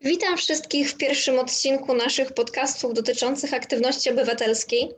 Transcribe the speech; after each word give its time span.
Witam 0.00 0.36
wszystkich 0.36 0.90
w 0.90 0.96
pierwszym 0.96 1.38
odcinku 1.38 1.94
naszych 1.94 2.32
podcastów 2.32 2.94
dotyczących 2.94 3.54
aktywności 3.54 4.10
obywatelskiej. 4.10 4.88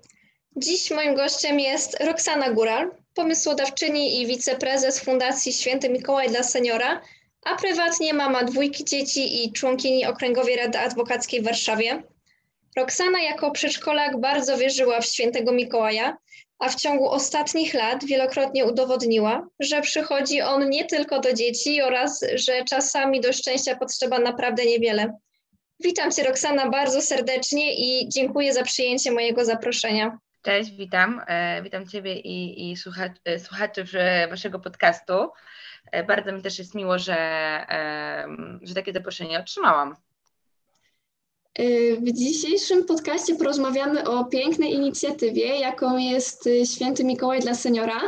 Dziś 0.57 0.91
moim 0.91 1.15
gościem 1.15 1.61
jest 1.61 2.01
Roxana 2.01 2.51
Góral, 2.51 2.91
pomysłodawczyni 3.15 4.21
i 4.21 4.27
wiceprezes 4.27 5.01
Fundacji 5.01 5.53
Święty 5.53 5.89
Mikołaj 5.89 6.29
dla 6.29 6.43
Seniora, 6.43 7.01
a 7.45 7.57
prywatnie 7.57 8.15
mama 8.15 8.45
dwójki 8.45 8.85
dzieci 8.85 9.45
i 9.45 9.53
członkini 9.53 10.07
Okręgowej 10.07 10.57
Rady 10.57 10.79
Adwokackiej 10.79 11.41
w 11.41 11.45
Warszawie. 11.45 12.03
Roxana 12.77 13.23
jako 13.23 13.51
przedszkolak 13.51 14.21
bardzo 14.21 14.59
wierzyła 14.59 15.01
w 15.01 15.07
świętego 15.07 15.53
Mikołaja, 15.53 16.17
a 16.61 16.69
w 16.69 16.75
ciągu 16.75 17.11
ostatnich 17.11 17.75
lat 17.75 18.05
wielokrotnie 18.05 18.65
udowodniła, 18.65 19.47
że 19.61 19.81
przychodzi 19.81 20.43
on 20.43 20.71
nie 20.71 20.85
tylko 20.85 21.21
do 21.21 21.33
dzieci 21.33 21.83
oraz 21.83 22.25
że 22.35 22.65
czasami 22.65 23.21
do 23.21 23.33
szczęścia 23.33 23.77
potrzeba 23.77 24.19
naprawdę 24.19 24.65
niewiele. 24.65 25.19
Witam 25.81 26.11
Cię, 26.11 26.25
Roxana, 26.25 26.71
bardzo 26.71 27.03
serdecznie 27.03 27.75
i 27.75 28.09
dziękuję 28.09 28.53
za 28.55 28.63
przyjęcie 28.63 29.13
mojego 29.13 29.45
zaproszenia. 29.45 30.19
Cześć, 30.43 30.71
witam. 30.71 31.21
E, 31.27 31.63
witam 31.63 31.87
Ciebie 31.87 32.15
i, 32.15 32.71
i 32.71 32.77
słuchaczy, 32.77 33.21
e, 33.25 33.39
słuchaczy 33.39 33.85
Waszego 34.31 34.59
podcastu. 34.59 35.13
E, 35.93 36.05
bardzo 36.05 36.33
mi 36.33 36.43
też 36.43 36.59
jest 36.59 36.75
miło, 36.75 36.99
że, 36.99 37.17
że 38.63 38.75
takie 38.75 38.93
zaproszenie 38.93 39.41
otrzymałam. 39.41 39.97
W 42.01 42.13
dzisiejszym 42.13 42.85
podcaście 42.85 43.35
porozmawiamy 43.35 44.09
o 44.09 44.25
pięknej 44.25 44.75
inicjatywie, 44.75 45.47
jaką 45.47 45.97
jest 45.97 46.47
y, 46.47 46.67
Święty 46.67 47.05
Mikołaj 47.05 47.41
dla 47.41 47.55
Seniora. 47.55 48.01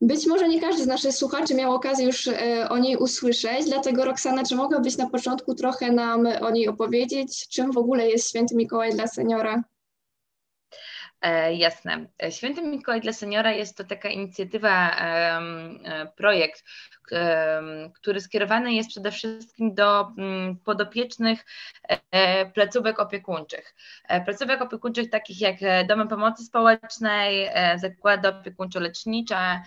Być 0.00 0.26
może 0.26 0.48
nie 0.48 0.60
każdy 0.60 0.82
z 0.82 0.86
naszych 0.86 1.12
słuchaczy 1.12 1.54
miał 1.54 1.74
okazję 1.74 2.06
już 2.06 2.26
y, 2.26 2.34
o 2.70 2.78
niej 2.78 2.96
usłyszeć, 2.96 3.64
dlatego 3.66 4.04
Roxana, 4.04 4.42
czy 4.42 4.56
mogłabyś 4.56 4.96
na 4.96 5.10
początku 5.10 5.54
trochę 5.54 5.92
nam 5.92 6.28
o 6.40 6.50
niej 6.50 6.68
opowiedzieć? 6.68 7.48
Czym 7.48 7.72
w 7.72 7.78
ogóle 7.78 8.10
jest 8.10 8.28
Święty 8.28 8.54
Mikołaj 8.54 8.92
dla 8.92 9.06
Seniora? 9.06 9.64
E, 11.24 11.54
jasne. 11.54 12.06
Święty 12.30 12.62
Mikołaj 12.62 13.00
dla 13.00 13.12
Seniora 13.12 13.52
jest 13.52 13.76
to 13.76 13.84
taka 13.84 14.08
inicjatywa, 14.08 14.90
e, 14.90 16.06
projekt, 16.16 16.64
który 17.94 18.20
skierowany 18.20 18.74
jest 18.74 18.88
przede 18.88 19.10
wszystkim 19.10 19.74
do 19.74 20.12
mm, 20.18 20.56
podopiecznych 20.56 21.44
e, 22.10 22.46
placówek 22.46 23.00
opiekuńczych. 23.00 23.74
Placówek 24.24 24.62
opiekuńczych 24.62 25.10
takich 25.10 25.40
jak 25.40 25.56
Domy 25.88 26.08
Pomocy 26.08 26.44
Społecznej, 26.44 27.50
zakłady 27.76 28.28
opiekuńczo-lecznicze, 28.28 29.60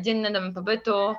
dzienne 0.00 0.30
domy 0.30 0.54
pobytu, 0.54 1.14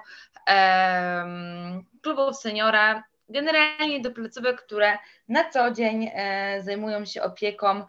klubów 2.01 2.37
seniora 2.37 3.03
generalnie 3.29 4.01
do 4.01 4.11
placówek, 4.11 4.65
które 4.65 4.97
na 5.27 5.49
co 5.49 5.71
dzień 5.71 6.09
e, 6.13 6.63
zajmują 6.63 7.05
się 7.05 7.21
opieką 7.21 7.85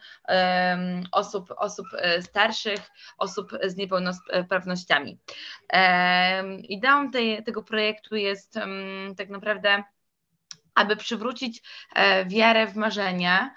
osób, 1.12 1.55
osób 1.56 1.86
e, 1.98 2.22
starszych, 2.22 2.80
osób 3.19 3.52
z 3.64 3.77
niepełnosprawnościami. 3.77 5.18
Ideą 6.62 7.11
tej, 7.11 7.44
tego 7.44 7.62
projektu 7.62 8.16
jest 8.16 8.55
tak 9.16 9.28
naprawdę 9.28 9.83
aby 10.74 10.96
przywrócić 10.96 11.62
e, 11.94 12.24
wiarę 12.24 12.66
w 12.66 12.77
marzenia, 12.77 13.55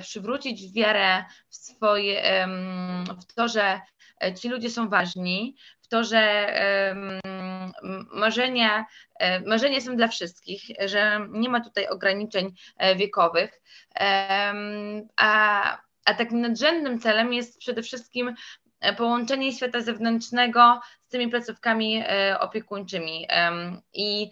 przywrócić 0.00 0.72
wiarę 0.72 1.24
w 1.48 1.56
swoje, 1.56 2.46
w 3.20 3.34
to, 3.34 3.48
że 3.48 3.80
ci 4.40 4.48
ludzie 4.48 4.70
są 4.70 4.88
ważni, 4.88 5.56
w 5.82 5.88
to, 5.88 6.04
że 6.04 6.52
marzenia, 8.12 8.86
e, 9.18 9.40
marzenia 9.40 9.80
są 9.80 9.96
dla 9.96 10.08
wszystkich, 10.08 10.62
że 10.86 11.20
nie 11.30 11.48
ma 11.48 11.60
tutaj 11.60 11.88
ograniczeń 11.88 12.54
e, 12.78 12.96
wiekowych, 12.96 13.60
a, 15.16 15.78
a 16.04 16.14
takim 16.14 16.40
nadrzędnym 16.40 17.00
celem 17.00 17.32
jest 17.32 17.58
przede 17.58 17.82
wszystkim 17.82 18.34
e, 18.80 18.94
połączenie 18.94 19.52
świata 19.52 19.80
zewnętrznego 19.80 20.80
z 21.06 21.08
tymi 21.08 21.28
placówkami 21.28 22.04
opiekuńczymi. 22.40 23.26
I 23.92 24.30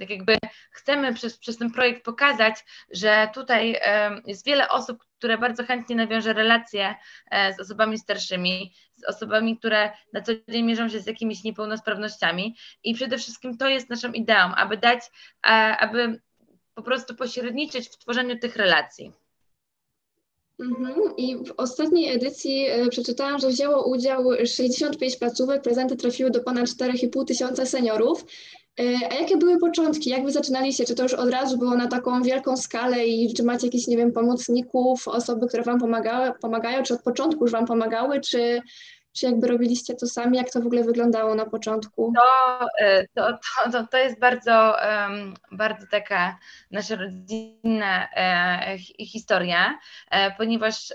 tak 0.00 0.10
jakby 0.10 0.38
chcemy 0.70 1.14
przez, 1.14 1.38
przez 1.38 1.58
ten 1.58 1.70
projekt 1.70 2.04
pokazać, 2.04 2.64
że 2.90 3.28
tutaj 3.34 3.80
jest 4.26 4.46
wiele 4.46 4.68
osób, 4.68 5.04
które 5.18 5.38
bardzo 5.38 5.64
chętnie 5.64 5.96
nawiąże 5.96 6.32
relacje 6.32 6.94
z 7.56 7.60
osobami 7.60 7.98
starszymi, 7.98 8.74
z 8.94 9.04
osobami, 9.04 9.58
które 9.58 9.90
na 10.12 10.20
co 10.20 10.32
dzień 10.48 10.64
mierzą 10.64 10.88
się 10.88 11.00
z 11.00 11.06
jakimiś 11.06 11.44
niepełnosprawnościami 11.44 12.56
i 12.84 12.94
przede 12.94 13.18
wszystkim 13.18 13.56
to 13.56 13.68
jest 13.68 13.90
naszą 13.90 14.12
ideą, 14.12 14.54
aby 14.54 14.76
dać, 14.76 15.00
aby 15.78 16.20
po 16.74 16.82
prostu 16.82 17.14
pośredniczyć 17.14 17.88
w 17.88 17.98
tworzeniu 17.98 18.38
tych 18.38 18.56
relacji. 18.56 19.12
Mhm. 20.58 21.16
I 21.16 21.36
w 21.36 21.52
ostatniej 21.56 22.14
edycji 22.14 22.66
e, 22.66 22.88
przeczytałam, 22.88 23.38
że 23.38 23.48
wzięło 23.48 23.90
udział 23.90 24.24
65 24.46 25.16
placówek, 25.16 25.62
prezenty 25.62 25.96
trafiły 25.96 26.30
do 26.30 26.40
ponad 26.40 26.66
4,5 26.66 27.24
tysiąca 27.24 27.66
seniorów. 27.66 28.24
E, 28.80 29.12
a 29.12 29.14
jakie 29.14 29.36
były 29.36 29.58
początki? 29.58 30.10
Jak 30.10 30.24
wy 30.24 30.32
zaczynaliście? 30.32 30.84
Czy 30.84 30.94
to 30.94 31.02
już 31.02 31.14
od 31.14 31.30
razu 31.30 31.58
było 31.58 31.76
na 31.76 31.88
taką 31.88 32.22
wielką 32.22 32.56
skalę 32.56 33.06
i 33.06 33.34
czy 33.34 33.42
macie 33.42 33.66
jakichś, 33.66 33.86
nie 33.86 33.96
wiem, 33.96 34.12
pomocników, 34.12 35.08
osoby, 35.08 35.46
które 35.46 35.62
wam 35.62 35.80
pomagały, 35.80 36.32
pomagają, 36.40 36.82
czy 36.82 36.94
od 36.94 37.02
początku 37.02 37.44
już 37.44 37.52
wam 37.52 37.66
pomagały, 37.66 38.20
czy, 38.20 38.62
czy 39.16 39.26
jakby 39.26 39.46
robiliście 39.46 39.94
to 39.94 40.06
sami? 40.06 40.36
Jak 40.36 40.50
to 40.50 40.60
w 40.60 40.66
ogóle 40.66 40.84
wyglądało 40.84 41.34
na 41.34 41.46
początku? 41.46 42.12
To, 42.16 42.66
e, 42.80 43.06
to, 43.14 43.38
to, 43.72 43.86
to 43.86 43.98
jest 43.98 44.20
bardzo, 44.20 44.76
bardzo 45.52 45.86
taka 45.90 46.38
nasza 46.70 46.96
rodzinna 46.96 48.08
e, 48.16 48.78
historia, 48.98 49.78
ponieważ 50.38 50.92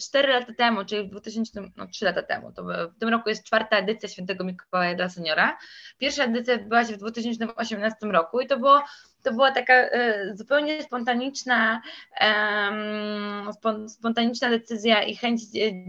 cztery 0.00 0.32
lata 0.32 0.52
temu, 0.54 0.84
czyli 0.84 1.08
w 1.08 1.10
2000, 1.10 1.62
no 1.76 1.86
3 1.86 2.04
lata 2.04 2.22
temu, 2.22 2.52
to 2.52 2.64
w 2.64 2.98
tym 3.00 3.08
roku 3.08 3.28
jest 3.28 3.44
czwarta 3.44 3.76
edycja 3.76 4.08
Świętego 4.08 4.44
Mikołaja 4.44 4.94
dla 4.94 5.08
Seniora. 5.08 5.58
Pierwsza 5.98 6.24
edycja 6.24 6.54
odbyła 6.54 6.84
się 6.84 6.94
w 6.94 6.98
2018 6.98 8.06
roku 8.06 8.40
i 8.40 8.46
to 8.46 8.58
było 8.58 8.82
to 9.22 9.32
była 9.32 9.52
taka 9.52 9.74
e, 9.74 10.36
zupełnie 10.36 10.82
spontaniczna, 10.82 11.82
e, 12.20 13.88
spontaniczna 13.88 14.50
decyzja 14.50 15.02
i 15.02 15.16
chęć 15.16 15.42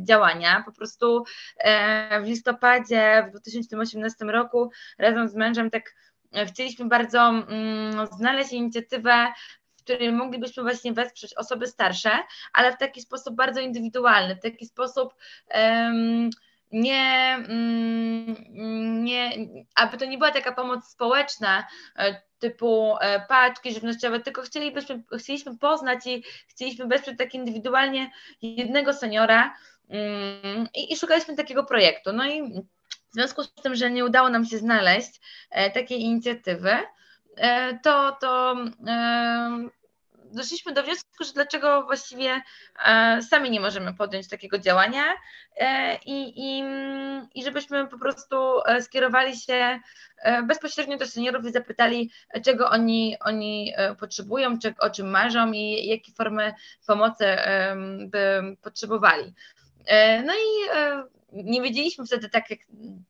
działania. 0.03 0.63
Po 0.65 0.71
prostu 0.71 1.23
e, 1.57 2.21
w 2.21 2.27
listopadzie 2.27 3.25
w 3.27 3.31
2018 3.31 4.25
roku 4.25 4.71
razem 4.97 5.29
z 5.29 5.35
mężem 5.35 5.69
tak 5.69 5.95
e, 6.35 6.45
chcieliśmy 6.45 6.85
bardzo 6.85 7.19
mm, 7.19 8.07
znaleźć 8.17 8.53
inicjatywę 8.53 9.27
której 9.83 10.11
moglibyśmy 10.11 10.63
właśnie 10.63 10.93
wesprzeć 10.93 11.33
osoby 11.33 11.67
starsze, 11.67 12.11
ale 12.53 12.71
w 12.71 12.77
taki 12.77 13.01
sposób 13.01 13.35
bardzo 13.35 13.59
indywidualny, 13.59 14.35
w 14.35 14.41
taki 14.41 14.65
sposób 14.65 15.13
um, 15.53 16.29
nie, 16.71 17.37
um, 17.49 19.03
nie, 19.03 19.31
aby 19.75 19.97
to 19.97 20.05
nie 20.05 20.17
była 20.17 20.31
taka 20.31 20.51
pomoc 20.51 20.87
społeczna, 20.87 21.67
e, 21.95 22.21
typu 22.39 22.95
e, 23.01 23.25
paczki 23.27 23.73
żywnościowe, 23.73 24.19
tylko 24.19 24.41
chcielibyśmy, 24.41 25.03
chcieliśmy 25.19 25.57
poznać 25.57 26.07
i 26.07 26.23
chcieliśmy 26.47 26.87
wesprzeć 26.87 27.17
tak 27.17 27.33
indywidualnie 27.33 28.11
jednego 28.41 28.93
seniora 28.93 29.55
um, 29.87 30.67
i, 30.75 30.93
i 30.93 30.97
szukaliśmy 30.97 31.35
takiego 31.35 31.63
projektu. 31.63 32.13
No 32.13 32.25
i 32.25 32.43
w 33.09 33.13
związku 33.13 33.43
z 33.43 33.53
tym, 33.53 33.75
że 33.75 33.91
nie 33.91 34.05
udało 34.05 34.29
nam 34.29 34.45
się 34.45 34.57
znaleźć 34.57 35.21
e, 35.49 35.71
takiej 35.71 36.01
inicjatywy, 36.01 36.71
to, 37.83 38.17
to 38.21 38.55
e, 38.87 39.69
doszliśmy 40.31 40.73
do 40.73 40.83
wniosku, 40.83 41.23
że 41.23 41.33
dlaczego 41.33 41.83
właściwie 41.83 42.41
e, 42.85 43.21
sami 43.21 43.51
nie 43.51 43.59
możemy 43.59 43.93
podjąć 43.93 44.29
takiego 44.29 44.57
działania 44.59 45.03
i, 46.05 46.33
i, 46.35 46.63
i 47.35 47.43
żebyśmy 47.43 47.87
po 47.87 47.99
prostu 47.99 48.35
skierowali 48.81 49.37
się 49.37 49.79
bezpośrednio 50.43 50.97
do 50.97 51.05
seniorów 51.05 51.45
i 51.45 51.51
zapytali, 51.51 52.11
czego 52.45 52.69
oni, 52.69 53.17
oni 53.19 53.73
potrzebują, 53.99 54.59
czy, 54.59 54.73
o 54.79 54.89
czym 54.89 55.09
marzą 55.09 55.51
i 55.51 55.87
jakie 55.87 56.11
formy 56.11 56.53
pomocy 56.87 57.25
by 58.05 58.55
potrzebowali. 58.61 59.33
No 60.25 60.33
i 60.33 60.69
nie 61.33 61.61
wiedzieliśmy 61.61 62.05
wtedy, 62.05 62.29
tak 62.29 62.49
jak 62.49 62.59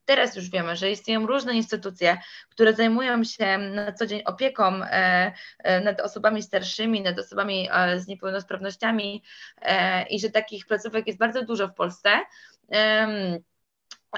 teraz 0.05 0.35
już 0.35 0.49
wiemy, 0.49 0.75
że 0.75 0.91
istnieją 0.91 1.27
różne 1.27 1.53
instytucje, 1.53 2.17
które 2.49 2.73
zajmują 2.73 3.23
się 3.23 3.57
na 3.57 3.91
co 3.91 4.05
dzień 4.05 4.21
opieką 4.25 4.83
e, 4.83 5.33
e, 5.59 5.81
nad 5.81 6.01
osobami 6.01 6.43
starszymi, 6.43 7.01
nad 7.01 7.19
osobami 7.19 7.69
e, 7.71 7.99
z 7.99 8.07
niepełnosprawnościami 8.07 9.23
i 10.09 10.19
że 10.19 10.29
takich 10.29 10.65
placówek 10.65 11.07
jest 11.07 11.19
bardzo 11.19 11.45
dużo 11.45 11.67
w 11.67 11.73
Polsce 11.73 12.09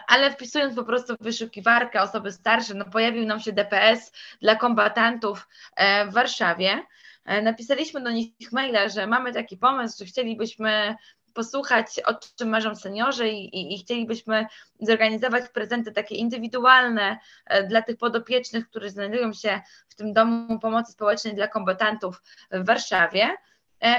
ale 0.08 0.32
wpisując 0.32 0.76
po 0.76 0.84
prostu 0.84 1.16
w 1.16 1.24
wyszukiwarkę 1.24 2.02
osoby 2.02 2.32
starsze, 2.32 2.74
no 2.74 2.86
pojawił 2.86 3.26
nam 3.26 3.40
się 3.40 3.52
DPS 3.54 4.12
dla 4.42 4.56
kombatantów 4.56 5.48
w 6.10 6.14
Warszawie. 6.14 6.84
Napisaliśmy 7.44 8.02
do 8.02 8.12
nich 8.12 8.52
maila, 8.52 8.90
że 8.90 9.08
mamy 9.08 9.34
taki 9.34 9.58
pomysł, 9.58 9.98
że 10.00 10.06
chcielibyśmy 10.06 10.96
posłuchać, 11.36 12.00
o 12.06 12.14
czym 12.38 12.50
marzą 12.50 12.76
seniorzy 12.76 13.30
i, 13.30 13.58
i, 13.58 13.76
i 13.76 13.80
chcielibyśmy 13.80 14.48
zorganizować 14.80 15.50
prezenty 15.50 15.92
takie 15.92 16.16
indywidualne 16.16 17.18
dla 17.70 17.82
tych 17.82 17.98
podopiecznych, 17.98 18.70
którzy 18.70 18.90
znajdują 18.90 19.34
się 19.34 19.62
w 19.90 19.96
tym 19.96 20.14
domu 20.14 20.60
pomocy 20.60 20.92
społecznej 20.92 21.36
dla 21.36 21.48
kombatantów 21.48 22.22
w 22.52 22.66
Warszawie. 22.66 23.38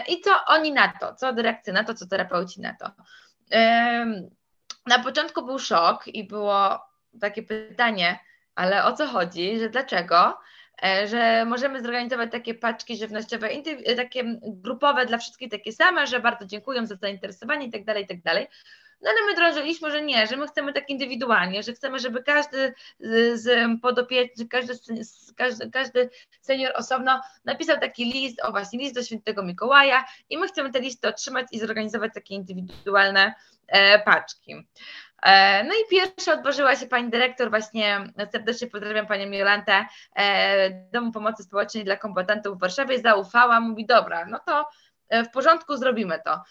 I 0.09 0.21
co 0.21 0.31
oni 0.47 0.73
na 0.73 0.93
to, 1.00 1.15
co 1.15 1.33
dyrekcja 1.33 1.73
na 1.73 1.85
to, 1.85 1.94
co 1.94 2.06
terapeuci 2.06 2.61
na 2.61 2.75
to. 2.75 2.91
Na 4.87 4.99
początku 5.05 5.47
był 5.47 5.59
szok 5.59 6.09
i 6.09 6.27
było 6.27 6.81
takie 7.21 7.43
pytanie, 7.43 8.19
ale 8.55 8.85
o 8.85 8.93
co 8.93 9.06
chodzi, 9.06 9.59
że 9.59 9.69
dlaczego? 9.69 10.38
E, 10.82 11.08
że 11.08 11.44
możemy 11.44 11.82
zorganizować 11.82 12.32
takie 12.32 12.55
paczki 12.55 12.96
żywnościowe, 12.96 13.49
takie 13.96 14.38
grupowe 14.43 15.06
dla 15.06 15.19
wszystkich 15.19 15.50
takie 15.50 15.73
same, 15.73 16.06
że 16.06 16.20
bardzo 16.20 16.46
dziękuję 16.46 16.87
za 16.87 16.96
zainteresowanie 16.96 17.67
i 17.67 17.70
tak 17.70 17.84
No 19.00 19.10
ale 19.10 19.26
my 19.26 19.34
drążyliśmy, 19.34 19.90
że 19.90 20.02
nie, 20.02 20.26
że 20.26 20.37
my 20.37 20.46
chcemy 20.46 20.72
tak 20.72 20.90
indywidualnie, 20.90 21.62
że 21.62 21.72
chcemy, 21.72 21.98
żeby 21.98 22.22
każdy 22.22 22.75
z, 23.34 23.43
z 23.43 24.48
każdy, 24.48 24.75
każdy, 25.37 25.70
każdy 25.70 26.10
senior 26.40 26.72
osobno 26.76 27.20
napisał 27.44 27.81
taki 27.81 28.12
list, 28.12 28.44
o 28.44 28.50
właśnie 28.50 28.78
list 28.78 28.94
do 28.94 29.02
świętego 29.02 29.43
Mikołaja 29.43 30.04
i 30.31 30.38
my 30.38 30.48
chcemy 30.48 30.72
te 30.72 30.81
listy 30.81 31.08
otrzymać 31.08 31.46
i 31.52 31.58
zorganizować 31.58 32.14
takie 32.14 32.34
indywidualne 32.34 33.34
e, 33.69 33.98
paczki. 33.98 34.66
E, 35.22 35.64
no 35.64 35.70
i 35.75 35.90
pierwsza 35.90 36.32
odważyła 36.32 36.76
się 36.76 36.87
pani 36.87 37.10
dyrektor, 37.10 37.50
właśnie 37.50 38.00
serdecznie 38.32 38.66
pozdrawiam 38.66 39.06
panią 39.06 39.31
Jolantę, 39.31 39.87
e, 40.16 40.70
Domu 40.70 41.12
Pomocy 41.12 41.42
Społecznej 41.42 41.84
dla 41.84 41.96
Kombatantów 41.96 42.56
w 42.56 42.60
Warszawie, 42.60 43.00
zaufała, 43.00 43.60
mówi 43.60 43.87
dobra, 43.87 44.26
no 44.26 44.40
to 44.46 44.69
e, 45.08 45.25
w 45.25 45.31
porządku, 45.31 45.76
zrobimy 45.76 46.20
to. 46.25 46.42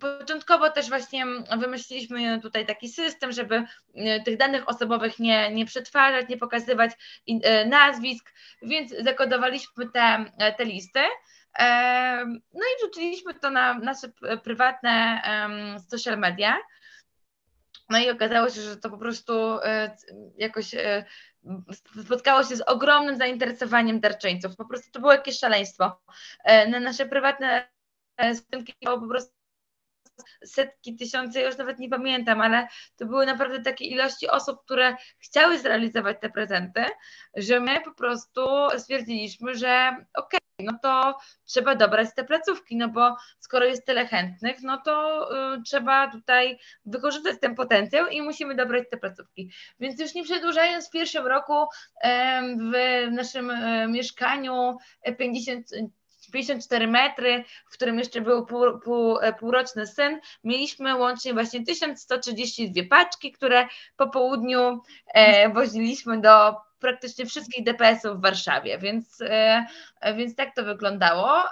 Początkowo 0.00 0.70
też 0.70 0.88
właśnie 0.88 1.26
wymyśliliśmy 1.58 2.40
tutaj 2.40 2.66
taki 2.66 2.88
system, 2.88 3.32
żeby 3.32 3.64
tych 4.24 4.36
danych 4.36 4.68
osobowych 4.68 5.18
nie, 5.18 5.50
nie 5.52 5.66
przetwarzać, 5.66 6.28
nie 6.28 6.36
pokazywać 6.36 6.90
nazwisk, 7.66 8.32
więc 8.62 8.94
zakodowaliśmy 9.04 9.90
te, 9.90 10.24
te 10.58 10.64
listy. 10.64 11.00
No 12.52 12.60
i 12.60 12.80
wrzuciliśmy 12.80 13.34
to 13.34 13.50
na 13.50 13.74
nasze 13.74 14.08
prywatne 14.42 15.22
social 15.90 16.18
media. 16.18 16.56
No 17.90 17.98
i 17.98 18.10
okazało 18.10 18.50
się, 18.50 18.60
że 18.60 18.76
to 18.76 18.90
po 18.90 18.98
prostu 18.98 19.32
e, 19.62 19.96
jakoś 20.38 20.74
e, 20.74 21.04
spotkało 22.04 22.44
się 22.44 22.56
z 22.56 22.60
ogromnym 22.60 23.16
zainteresowaniem 23.16 24.00
darczyńców. 24.00 24.56
Po 24.56 24.64
prostu 24.64 24.90
to 24.90 25.00
było 25.00 25.12
jakieś 25.12 25.38
szaleństwo. 25.38 26.00
E, 26.44 26.68
na 26.68 26.80
nasze 26.80 27.06
prywatne 27.06 27.68
stronki 28.34 28.74
po 28.84 29.08
prostu 29.08 29.43
setki, 30.46 30.96
tysiące, 30.96 31.42
już 31.42 31.58
nawet 31.58 31.78
nie 31.78 31.88
pamiętam, 31.88 32.40
ale 32.40 32.68
to 32.96 33.06
były 33.06 33.26
naprawdę 33.26 33.60
takie 33.60 33.84
ilości 33.84 34.28
osób, 34.28 34.60
które 34.64 34.96
chciały 35.18 35.58
zrealizować 35.58 36.16
te 36.20 36.30
prezenty, 36.30 36.84
że 37.36 37.60
my 37.60 37.80
po 37.80 37.94
prostu 37.94 38.40
stwierdziliśmy, 38.78 39.54
że 39.54 39.96
okej, 40.14 40.40
okay, 40.58 40.66
no 40.66 40.78
to 40.82 41.18
trzeba 41.44 41.74
dobrać 41.74 42.08
te 42.16 42.24
placówki, 42.24 42.76
no 42.76 42.88
bo 42.88 43.16
skoro 43.38 43.66
jest 43.66 43.86
tyle 43.86 44.06
chętnych, 44.06 44.62
no 44.62 44.82
to 44.84 45.28
y, 45.54 45.62
trzeba 45.62 46.10
tutaj 46.10 46.58
wykorzystać 46.84 47.36
ten 47.40 47.54
potencjał 47.54 48.08
i 48.08 48.22
musimy 48.22 48.54
dobrać 48.54 48.84
te 48.90 48.96
placówki. 48.96 49.50
Więc 49.80 50.00
już 50.00 50.14
nie 50.14 50.24
przedłużając, 50.24 50.88
w 50.88 50.90
pierwszym 50.90 51.26
roku 51.26 51.62
y, 51.62 51.66
w 52.56 52.72
naszym 53.12 53.50
y, 53.50 53.88
mieszkaniu 53.88 54.76
50 55.18 55.66
54 56.34 56.86
metry, 56.86 57.44
w 57.66 57.72
którym 57.72 57.98
jeszcze 57.98 58.20
był 58.20 58.46
pół, 58.46 58.78
pół, 58.78 59.18
e, 59.18 59.32
półroczny 59.32 59.86
syn, 59.86 60.20
mieliśmy 60.44 60.96
łącznie 60.96 61.34
właśnie 61.34 61.64
1132 61.64 62.82
paczki, 62.90 63.32
które 63.32 63.68
po 63.96 64.08
południu 64.08 64.82
e, 65.06 65.48
woziliśmy 65.48 66.20
do 66.20 66.56
praktycznie 66.80 67.26
wszystkich 67.26 67.64
DPS-ów 67.64 68.18
w 68.18 68.22
Warszawie, 68.22 68.78
więc, 68.78 69.20
e, 69.20 69.66
więc 70.16 70.34
tak 70.36 70.54
to 70.54 70.64
wyglądało. 70.64 71.42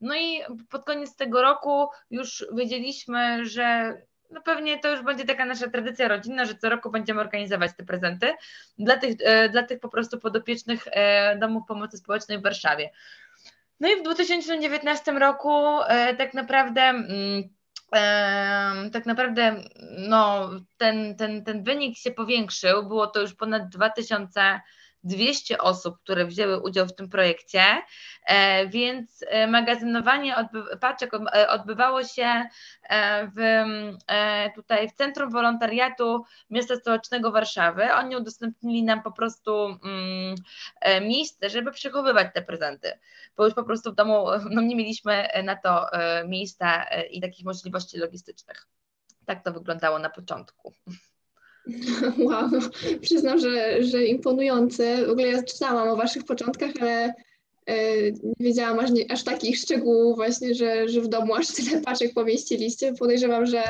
No 0.00 0.14
i 0.16 0.40
pod 0.70 0.84
koniec 0.84 1.16
tego 1.16 1.42
roku 1.42 1.88
już 2.10 2.46
wiedzieliśmy, 2.52 3.44
że 3.44 3.96
no 4.30 4.42
pewnie 4.42 4.78
to 4.78 4.90
już 4.90 5.02
będzie 5.02 5.24
taka 5.24 5.44
nasza 5.44 5.70
tradycja 5.70 6.08
rodzinna, 6.08 6.44
że 6.44 6.54
co 6.54 6.68
roku 6.68 6.90
będziemy 6.90 7.20
organizować 7.20 7.70
te 7.76 7.84
prezenty 7.84 8.32
dla 8.78 8.96
tych, 8.96 9.16
dla 9.50 9.62
tych 9.62 9.80
po 9.80 9.88
prostu 9.88 10.18
podopiecznych 10.18 10.84
domów 11.38 11.62
pomocy 11.68 11.96
społecznej 11.96 12.38
w 12.38 12.42
Warszawie. 12.42 12.90
No 13.82 13.88
i 13.88 14.00
w 14.00 14.02
2019 14.02 15.12
roku 15.12 15.82
e, 15.88 16.14
tak 16.16 16.34
naprawdę 16.34 16.82
mm, 16.82 17.42
tak 18.92 19.06
naprawdę 19.06 19.56
no, 19.98 20.50
ten, 20.76 21.16
ten, 21.16 21.44
ten 21.44 21.64
wynik 21.64 21.98
się 21.98 22.10
powiększył, 22.10 22.88
było 22.88 23.06
to 23.06 23.20
już 23.20 23.34
ponad 23.34 23.68
2000 23.68 24.60
200 25.04 25.58
osób, 25.58 25.98
które 25.98 26.26
wzięły 26.26 26.60
udział 26.60 26.86
w 26.86 26.94
tym 26.94 27.08
projekcie, 27.08 27.82
e, 28.26 28.66
więc 28.68 29.24
e, 29.28 29.46
magazynowanie 29.46 30.34
paczek 30.80 31.14
e, 31.14 31.48
odbywało 31.48 32.04
się 32.04 32.44
w, 33.36 33.64
tutaj 34.54 34.88
w 34.88 34.92
Centrum 34.92 35.30
Wolontariatu 35.30 36.24
Miasta 36.50 36.76
Stołecznego 36.76 37.32
Warszawy. 37.32 37.92
Oni 37.92 38.16
udostępnili 38.16 38.82
nam 38.82 39.02
po 39.02 39.12
prostu 39.12 39.78
mm, 39.84 40.34
miejsce, 41.06 41.50
żeby 41.50 41.72
przechowywać 41.72 42.28
te 42.34 42.42
prezenty, 42.42 42.98
bo 43.36 43.44
już 43.44 43.54
po 43.54 43.64
prostu 43.64 43.92
w 43.92 43.94
domu 43.94 44.26
no, 44.50 44.62
nie 44.62 44.76
mieliśmy 44.76 45.28
na 45.44 45.56
to 45.56 45.86
miejsca 46.26 46.84
i 47.10 47.20
takich 47.20 47.44
możliwości 47.44 47.98
logistycznych. 47.98 48.66
Tak 49.26 49.44
to 49.44 49.52
wyglądało 49.52 49.98
na 49.98 50.10
początku. 50.10 50.72
Wow, 52.18 52.50
przyznam, 53.00 53.38
że, 53.38 53.82
że 53.82 54.04
imponujące. 54.04 55.06
W 55.06 55.10
ogóle 55.10 55.28
ja 55.28 55.42
czytałam 55.42 55.88
o 55.88 55.96
Waszych 55.96 56.24
początkach, 56.24 56.70
ale 56.80 57.14
e, 57.66 58.02
nie 58.12 58.34
wiedziałam 58.40 58.78
aż, 58.78 58.90
nie, 58.90 59.12
aż 59.12 59.24
takich 59.24 59.58
szczegółów 59.58 60.16
właśnie, 60.16 60.54
że, 60.54 60.88
że 60.88 61.00
w 61.00 61.08
domu 61.08 61.34
aż 61.34 61.46
tyle 61.48 61.80
paczek 61.80 62.14
pomieściliście. 62.14 62.92
Podejrzewam, 62.92 63.46
że 63.46 63.62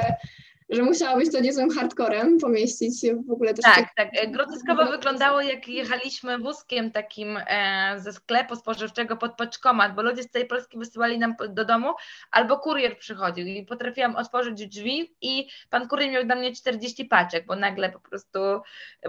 że 0.73 0.83
musiało 0.83 1.17
być 1.17 1.33
to 1.33 1.41
niezłym 1.41 1.71
hardcorem 1.71 2.39
pomieścić 2.39 2.95
w 3.27 3.31
ogóle 3.31 3.55
też. 3.55 3.63
Tak, 3.75 3.89
tak. 3.97 4.09
E, 4.13 4.27
groteskowo 4.27 4.87
wyglądało, 4.87 5.41
jak 5.41 5.69
jechaliśmy 5.69 6.39
wózkiem 6.39 6.91
takim 6.91 7.39
e, 7.47 7.95
ze 8.01 8.13
sklepu 8.13 8.57
spożywczego 8.57 9.17
pod 9.17 9.37
paczkomat, 9.37 9.95
bo 9.95 10.03
ludzie 10.03 10.23
z 10.23 10.31
całej 10.31 10.49
Polski 10.49 10.79
wysyłali 10.79 11.19
nam 11.19 11.35
do 11.49 11.65
domu, 11.65 11.95
albo 12.31 12.59
kurier 12.59 12.99
przychodził 12.99 13.47
i 13.47 13.67
potrafiłam 13.67 14.17
otworzyć 14.17 14.67
drzwi 14.67 15.15
i 15.21 15.49
pan 15.71 15.89
kurier 15.89 16.11
miał 16.11 16.25
dla 16.25 16.35
mnie 16.35 16.53
40 16.53 17.05
paczek, 17.05 17.47
bo 17.47 17.57
nagle 17.57 17.91
po 17.91 18.01
prostu, 18.01 18.39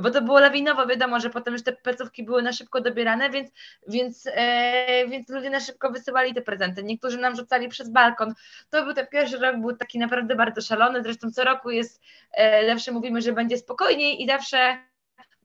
bo 0.01 0.11
to 0.11 0.21
było 0.21 0.39
lawinowo, 0.39 0.87
wiadomo, 0.87 1.19
że 1.19 1.29
potem 1.29 1.53
już 1.53 1.63
te 1.63 1.73
placówki 1.73 2.23
były 2.23 2.41
na 2.43 2.53
szybko 2.53 2.81
dobierane, 2.81 3.29
więc, 3.29 3.51
więc, 3.87 4.27
e, 4.33 5.07
więc 5.07 5.29
ludzie 5.29 5.49
na 5.49 5.59
szybko 5.59 5.91
wysyłali 5.91 6.33
te 6.33 6.41
prezenty. 6.41 6.83
Niektórzy 6.83 7.17
nam 7.17 7.35
rzucali 7.35 7.69
przez 7.69 7.89
balkon. 7.89 8.33
To 8.69 8.83
był 8.83 8.93
ten 8.93 9.07
pierwszy 9.07 9.37
rok, 9.37 9.57
był 9.57 9.77
taki 9.77 9.99
naprawdę 9.99 10.35
bardzo 10.35 10.61
szalony, 10.61 11.03
zresztą 11.03 11.31
co 11.31 11.43
roku 11.43 11.52
jest, 11.65 12.01
e, 12.33 12.67
zawsze 12.67 12.91
mówimy, 12.91 13.21
że 13.21 13.33
będzie 13.33 13.57
spokojniej 13.57 14.23
i 14.23 14.27
zawsze 14.27 14.77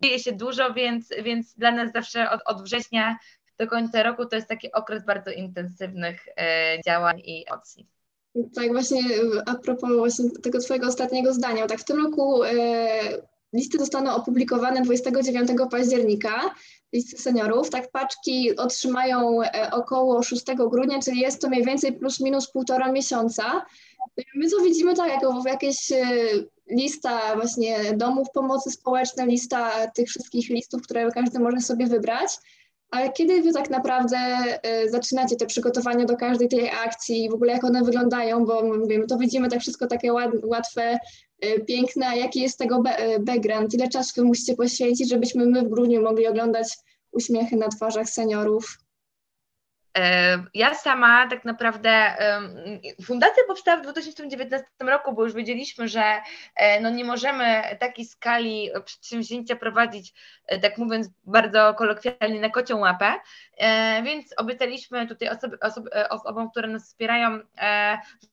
dzieje 0.03 0.19
się 0.19 0.33
dużo, 0.33 0.75
więc, 0.75 1.09
więc 1.23 1.55
dla 1.55 1.71
nas 1.71 1.93
zawsze 1.93 2.31
od, 2.31 2.41
od 2.47 2.63
września 2.63 3.19
do 3.59 3.67
końca 3.67 4.03
roku 4.03 4.27
to 4.27 4.37
jest 4.37 4.49
taki 4.49 4.73
okres 4.73 5.05
bardzo 5.05 5.31
intensywnych 5.31 6.29
e, 6.37 6.79
działań 6.87 7.21
i 7.25 7.45
emocji. 7.49 7.87
Tak, 8.55 8.73
właśnie 8.73 9.01
a 9.47 9.55
propos 9.55 9.91
właśnie 9.97 10.31
tego 10.43 10.59
Twojego 10.59 10.87
ostatniego 10.87 11.35
zdania, 11.35 11.67
tak 11.67 11.81
w 11.81 11.85
tym 11.85 12.05
roku 12.05 12.45
e, 12.45 12.51
listy 13.53 13.79
zostaną 13.79 14.15
opublikowane 14.15 14.83
29 14.83 15.51
października, 15.71 16.55
listy 16.93 17.23
seniorów, 17.23 17.71
tak 17.71 17.91
paczki 17.91 18.57
otrzymają 18.57 19.43
e, 19.43 19.71
około 19.71 20.23
6 20.23 20.45
grudnia, 20.71 20.99
czyli 20.99 21.21
jest 21.21 21.41
to 21.41 21.49
mniej 21.49 21.65
więcej 21.65 21.93
plus 21.93 22.21
minus 22.21 22.51
półtora 22.51 22.93
miesiąca. 22.93 23.67
My 24.35 24.51
to 24.51 24.63
widzimy 24.63 24.95
tak, 24.95 25.09
jako 25.09 25.43
jakieś 25.47 25.93
e, 25.93 26.07
lista 26.71 27.37
właśnie 27.37 27.79
domów 27.97 28.29
pomocy 28.35 28.71
społecznej, 28.71 29.27
lista 29.27 29.87
tych 29.87 30.09
wszystkich 30.09 30.49
listów, 30.49 30.83
które 30.83 31.11
każdy 31.11 31.39
może 31.39 31.61
sobie 31.61 31.87
wybrać. 31.87 32.31
Ale 32.91 33.13
kiedy 33.13 33.43
wy 33.43 33.53
tak 33.53 33.71
naprawdę 33.71 34.17
e, 34.17 34.89
zaczynacie 34.89 35.37
te 35.37 35.47
przygotowania 35.47 36.05
do 36.05 36.17
każdej 36.17 36.49
tej 36.49 36.71
akcji 36.71 37.25
i 37.25 37.31
w 37.31 37.35
ogóle 37.35 37.53
jak 37.53 37.65
one 37.65 37.83
wyglądają, 37.83 38.45
bo 38.45 38.63
mówimy, 38.63 39.07
to 39.07 39.19
widzimy 39.19 39.49
tak 39.49 39.61
wszystko 39.61 39.87
takie 39.87 40.13
łatwe, 40.43 40.99
e, 41.41 41.61
piękne, 41.61 42.07
a 42.09 42.15
jaki 42.15 42.41
jest 42.41 42.59
tego 42.59 42.83
background, 43.21 43.75
ile 43.75 43.89
czasu 43.89 44.27
musicie 44.27 44.55
poświęcić, 44.55 45.11
żebyśmy 45.11 45.47
my 45.47 45.63
w 45.63 45.69
grudniu 45.69 46.03
mogli 46.03 46.27
oglądać 46.27 46.69
uśmiechy 47.13 47.57
na 47.57 47.69
twarzach 47.69 48.09
seniorów? 48.09 48.79
Ja 50.55 50.75
sama 50.75 51.29
tak 51.31 51.45
naprawdę, 51.45 52.17
fundacja 53.05 53.43
powstała 53.47 53.77
w 53.77 53.83
2019 53.83 54.67
roku, 54.81 55.13
bo 55.13 55.25
już 55.25 55.35
wiedzieliśmy, 55.35 55.89
że 55.89 56.03
no 56.81 56.91
nie 56.91 57.05
możemy 57.05 57.63
takiej 57.81 58.05
skali 58.05 58.71
przedsięwzięcia 58.85 59.57
prowadzić, 59.57 60.15
tak 60.63 60.79
mówiąc 60.79 61.09
bardzo 61.25 61.75
kolokwialnie, 61.75 62.41
na 62.41 62.51
kocią 62.51 62.79
łapę, 62.79 63.15
więc 64.05 64.35
obiecaliśmy 64.37 65.07
tutaj 65.07 65.29
osoby, 65.29 65.59
osoby, 65.61 66.09
osobom, 66.09 66.51
które 66.51 66.69
nas 66.69 66.85
wspierają, 66.85 67.39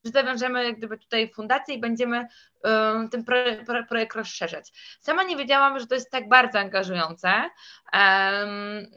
że 0.06 0.12
zawiążemy 0.12 0.66
jak 0.66 0.78
gdyby 0.78 0.98
tutaj 0.98 1.32
fundację 1.34 1.76
i 1.76 1.80
będziemy 1.80 2.28
ten 3.12 3.26
projekt 3.88 4.16
rozszerzać. 4.16 4.72
Sama 5.00 5.24
nie 5.24 5.36
wiedziałam, 5.36 5.80
że 5.80 5.88
to 5.88 5.96
jest 5.96 6.12
tak 6.12 6.30
bardzo 6.30 6.60
angażujące, 6.60 7.32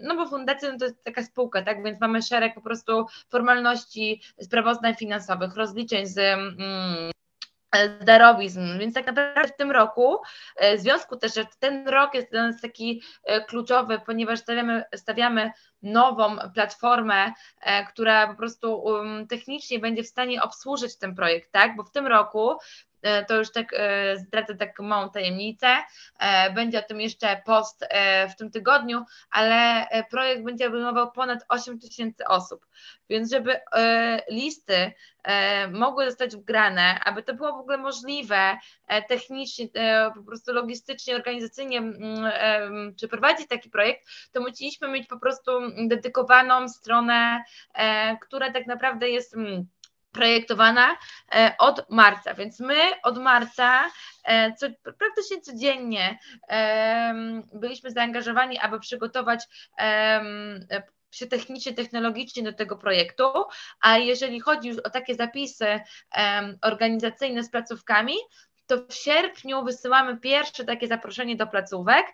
no 0.03 0.17
bo 0.17 0.27
fundacja 0.27 0.79
to 0.79 0.85
jest 0.85 1.05
taka 1.05 1.23
spółka, 1.23 1.63
tak, 1.63 1.85
więc 1.85 2.01
mamy 2.01 2.23
szereg 2.23 2.55
po 2.55 2.61
prostu 2.61 3.07
formalności, 3.29 4.23
sprawozdań 4.41 4.95
finansowych, 4.95 5.57
rozliczeń 5.57 6.07
z 6.07 6.39
mm, 7.71 8.05
darowizm, 8.05 8.79
więc 8.79 8.95
tak 8.95 9.07
naprawdę 9.07 9.49
w 9.49 9.57
tym 9.57 9.71
roku, 9.71 10.19
e, 10.57 10.77
w 10.77 10.81
związku 10.81 11.17
też, 11.17 11.35
że 11.35 11.45
ten 11.59 11.89
rok 11.89 12.15
jest 12.15 12.31
dla 12.31 12.43
nas 12.43 12.61
taki 12.61 13.03
e, 13.25 13.45
kluczowy, 13.45 14.01
ponieważ 14.07 14.39
stawiamy, 14.39 14.85
stawiamy 14.95 15.53
nową 15.83 16.37
platformę, 16.55 17.33
e, 17.61 17.87
która 17.87 18.27
po 18.27 18.35
prostu 18.35 18.83
um, 18.83 19.27
technicznie 19.27 19.79
będzie 19.79 20.03
w 20.03 20.09
stanie 20.09 20.43
obsłużyć 20.43 20.99
ten 20.99 21.15
projekt, 21.15 21.53
tak, 21.53 21.77
bo 21.77 21.85
w 21.85 21.91
tym 21.91 22.07
roku 22.07 22.51
E, 22.51 22.88
to 23.29 23.37
już 23.37 23.53
tak 23.53 23.75
e, 23.77 24.17
zdradzę 24.19 24.55
taką 24.55 24.83
małą 24.83 25.11
tajemnicę. 25.11 25.77
E, 26.21 26.51
będzie 26.53 26.79
o 26.79 26.83
tym 26.83 27.01
jeszcze 27.01 27.43
post 27.47 27.87
w 28.31 28.37
tym 28.37 28.51
tygodniu, 28.51 29.05
ale 29.31 29.87
projekt 30.11 30.45
będzie 30.45 30.67
obejmował 30.67 31.13
ponad 31.13 31.39
8 31.49 31.79
tysięcy 31.79 32.25
osób. 32.25 32.67
Więc 33.11 33.31
żeby 33.31 33.61
listy 34.31 34.93
mogły 35.73 36.07
zostać 36.07 36.37
wgrane, 36.37 37.01
aby 37.05 37.23
to 37.23 37.35
było 37.35 37.53
w 37.53 37.61
ogóle 37.61 37.79
możliwe 37.79 38.59
technicznie, 39.09 39.69
po 40.15 40.23
prostu 40.23 40.53
logistycznie, 40.53 41.17
organizacyjnie 41.17 41.79
mm, 41.79 42.95
przeprowadzić 42.95 43.49
taki 43.49 43.71
projekt, 43.71 44.09
to 44.33 44.41
musieliśmy 44.41 44.89
mieć 44.89 45.07
po 45.07 45.19
prostu 45.19 45.53
dedykowaną 45.89 46.69
stronę, 46.69 47.45
która 48.21 48.53
tak 48.53 48.67
naprawdę 48.67 49.11
jest 49.11 49.35
mm, 49.35 49.67
projektowana 50.13 50.97
e, 51.35 51.55
od 51.59 51.91
marca, 51.91 52.35
więc 52.35 52.61
my 52.61 53.03
od 53.03 53.19
marca 53.19 53.91
e, 54.25 54.55
co, 54.55 54.67
praktycznie 54.99 55.41
codziennie 55.41 56.19
byliśmy 57.53 57.91
zaangażowani, 57.91 58.59
aby 58.59 58.81
przygotować 58.81 59.45
się 61.11 61.27
technicznie, 61.27 61.75
technologicznie 61.75 62.43
do 62.43 62.53
tego 62.53 62.77
projektu, 62.77 63.25
a 63.81 63.99
jeżeli 63.99 64.41
chodzi 64.41 64.69
już 64.69 64.79
o 64.79 64.91
takie 64.91 65.15
zapisy 65.15 65.81
organizacyjne 66.63 67.45
z 67.45 67.51
placówkami, 67.51 68.15
to 68.69 68.87
w 68.89 68.95
sierpniu 68.95 69.65
wysyłamy 69.65 70.17
pierwsze 70.17 70.65
takie 70.65 70.89
zaproszenie 70.89 71.37
do 71.37 71.47
placówek 71.47 72.07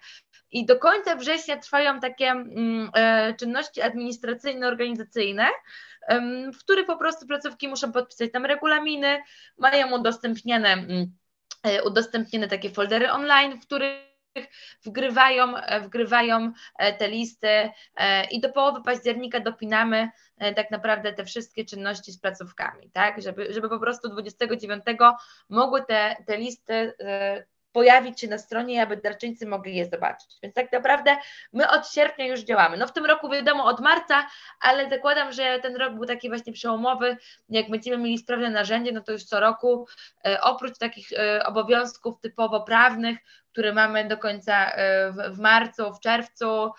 i 0.51 0.67
do 0.67 0.79
końca 0.79 1.17
września 1.17 1.57
trwają 1.57 2.01
takie 2.01 2.27
mm, 2.31 2.91
e, 2.95 3.35
czynności 3.35 3.83
administracyjne, 3.83 4.69
organizacyjne, 4.69 5.47
w 6.55 6.59
których 6.59 6.87
po 6.87 6.97
prostu 6.97 7.27
placówki 7.27 7.69
muszą 7.69 7.93
podpisać 7.93 8.33
tam 8.33 8.47
regulaminy, 8.47 9.23
mają 9.59 9.99
udostępnione, 9.99 10.73
mm, 10.73 11.07
e, 11.63 11.83
udostępnione 11.83 12.49
takie 12.49 12.71
foldery 12.71 13.13
online, 13.13 13.61
w 13.61 13.67
których 13.67 14.14
wgrywają, 14.85 15.57
e, 15.57 15.81
wgrywają 15.81 16.53
e, 16.79 16.93
te 16.93 17.09
listy 17.09 17.71
i 18.31 18.41
do 18.41 18.49
połowy 18.49 18.83
października 18.83 19.41
dopinamy 19.41 20.11
tak 20.57 20.71
naprawdę 20.71 21.13
te 21.13 21.25
wszystkie 21.25 21.65
czynności 21.65 22.13
z 22.13 22.19
placówkami, 22.21 22.91
tak, 22.91 23.23
żeby, 23.23 23.53
żeby 23.53 23.69
po 23.69 23.79
prostu 23.79 24.09
29 24.09 24.85
mogły 25.49 25.85
te, 25.85 26.17
te 26.27 26.37
listy 26.37 26.93
pojawić 27.75 28.21
się 28.21 28.29
na 28.29 28.39
stronie, 28.39 28.83
aby 28.83 28.97
darczyńcy 28.97 29.47
mogli 29.47 29.77
je 29.77 29.87
zobaczyć. 29.87 30.37
Więc 30.43 30.55
tak 30.55 30.73
naprawdę 30.73 31.17
my 31.53 31.71
od 31.71 31.91
sierpnia 31.91 32.27
już 32.27 32.41
działamy. 32.41 32.77
No 32.77 32.87
w 32.87 32.93
tym 32.93 33.07
roku 33.07 33.31
wiadomo 33.31 33.65
od 33.65 33.81
marca, 33.81 34.27
ale 34.61 34.91
zakładam, 34.91 35.33
że 35.33 35.59
ten 35.63 35.77
rok 35.77 35.95
był 35.95 36.07
taki 36.07 36.29
właśnie 36.29 36.53
przełomowy. 36.53 37.17
Jak 37.49 37.71
będziemy 37.71 37.99
mieli 37.99 38.19
sprawne 38.19 38.51
narzędzie, 38.51 38.93
no 38.93 39.01
to 39.01 39.13
już 39.13 39.25
co 39.25 39.41
roku 39.41 39.87
e, 40.25 40.41
oprócz 40.41 40.79
takich 40.79 41.13
e, 41.13 41.47
obowiązków 41.47 42.21
typowo 42.21 42.61
prawnych, 42.61 43.19
które 43.53 43.73
mamy 43.73 44.09
do 44.09 44.19
końca 44.19 44.71
e, 44.71 45.13
w, 45.13 45.37
w 45.37 45.39
marcu, 45.39 45.95
w 45.95 46.01
czerwcu, 46.01 46.71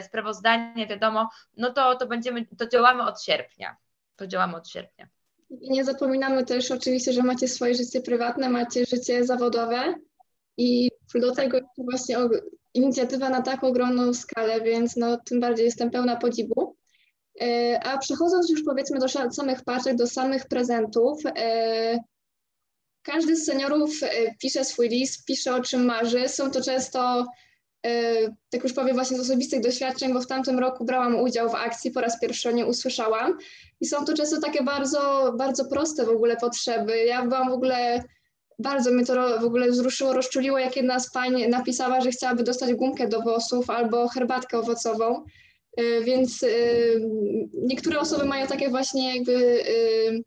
sprawozdanie, 0.00 0.86
wiadomo, 0.86 1.30
no 1.56 1.72
to, 1.72 1.94
to 1.94 2.06
będziemy, 2.06 2.46
to 2.58 2.66
działamy 2.66 3.02
od 3.02 3.22
sierpnia. 3.22 3.76
To 4.16 4.26
działamy 4.26 4.56
od 4.56 4.68
sierpnia. 4.68 5.08
I 5.60 5.70
nie 5.70 5.84
zapominamy 5.84 6.44
też 6.44 6.70
oczywiście, 6.70 7.12
że 7.12 7.22
macie 7.22 7.48
swoje 7.48 7.74
życie 7.74 8.00
prywatne, 8.00 8.48
macie 8.48 8.84
życie 8.84 9.24
zawodowe. 9.24 9.94
I 10.56 10.90
do 11.14 11.34
tego 11.34 11.58
właśnie 11.78 12.16
inicjatywa 12.74 13.28
na 13.28 13.42
tak 13.42 13.64
ogromną 13.64 14.14
skalę, 14.14 14.60
więc 14.60 14.96
no, 14.96 15.18
tym 15.24 15.40
bardziej 15.40 15.64
jestem 15.64 15.90
pełna 15.90 16.16
podziwu. 16.16 16.76
E, 17.40 17.80
a 17.84 17.98
przechodząc 17.98 18.50
już 18.50 18.62
powiedzmy 18.64 18.98
do 18.98 19.08
samych 19.08 19.64
paczek, 19.64 19.96
do 19.96 20.06
samych 20.06 20.48
prezentów, 20.48 21.22
e, 21.26 21.98
każdy 23.02 23.36
z 23.36 23.44
seniorów 23.44 24.02
e, 24.02 24.08
pisze 24.34 24.64
swój 24.64 24.88
list, 24.88 25.24
pisze 25.24 25.54
o 25.54 25.60
czym 25.60 25.84
marzy. 25.84 26.28
Są 26.28 26.50
to 26.50 26.62
często, 26.62 27.26
tak 28.50 28.62
już 28.62 28.72
powiem 28.72 28.94
właśnie 28.94 29.16
z 29.16 29.20
osobistych 29.20 29.60
doświadczeń, 29.60 30.12
bo 30.12 30.20
w 30.20 30.26
tamtym 30.26 30.58
roku 30.58 30.84
brałam 30.84 31.20
udział 31.20 31.50
w 31.50 31.54
akcji, 31.54 31.90
po 31.90 32.00
raz 32.00 32.20
pierwszy 32.20 32.48
o 32.48 32.52
niej 32.52 32.64
usłyszałam. 32.64 33.38
I 33.80 33.86
są 33.86 34.04
to 34.04 34.14
często 34.14 34.40
takie 34.40 34.62
bardzo, 34.62 35.32
bardzo 35.38 35.64
proste 35.64 36.06
w 36.06 36.08
ogóle 36.08 36.36
potrzeby. 36.36 37.04
Ja 37.04 37.26
byłam 37.26 37.48
w 37.48 37.52
ogóle 37.52 38.04
bardzo 38.58 38.92
mnie 38.92 39.06
to 39.06 39.40
w 39.40 39.44
ogóle 39.44 39.70
wzruszyło, 39.70 40.12
rozczuliło, 40.12 40.58
jak 40.58 40.76
jedna 40.76 41.00
z 41.00 41.12
pań 41.12 41.48
napisała, 41.48 42.00
że 42.00 42.10
chciałaby 42.10 42.42
dostać 42.42 42.74
gumkę 42.74 43.08
do 43.08 43.20
włosów 43.20 43.70
albo 43.70 44.08
herbatkę 44.08 44.58
owocową. 44.58 45.24
Y, 45.80 46.04
więc 46.04 46.42
y, 46.42 47.00
niektóre 47.52 48.00
osoby 48.00 48.24
mają 48.24 48.46
takie 48.46 48.68
właśnie 48.68 49.16
jakby 49.16 49.32
y, 49.68 50.22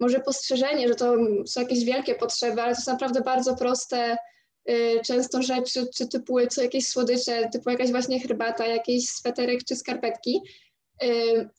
może 0.00 0.20
postrzeżenie, 0.20 0.88
że 0.88 0.94
to 0.94 1.16
są 1.46 1.60
jakieś 1.60 1.84
wielkie 1.84 2.14
potrzeby, 2.14 2.62
ale 2.62 2.74
to 2.74 2.80
są 2.80 2.92
naprawdę 2.92 3.20
bardzo 3.20 3.56
proste 3.56 4.16
często 5.06 5.42
rzeczy, 5.42 5.86
czy 5.96 6.08
typu 6.08 6.36
co 6.50 6.62
jakieś 6.62 6.88
słodycze, 6.88 7.48
typu 7.52 7.70
jakaś 7.70 7.90
właśnie 7.90 8.20
herbata, 8.20 8.66
jakiś 8.66 9.08
sweterek 9.08 9.64
czy 9.64 9.76
skarpetki. 9.76 10.40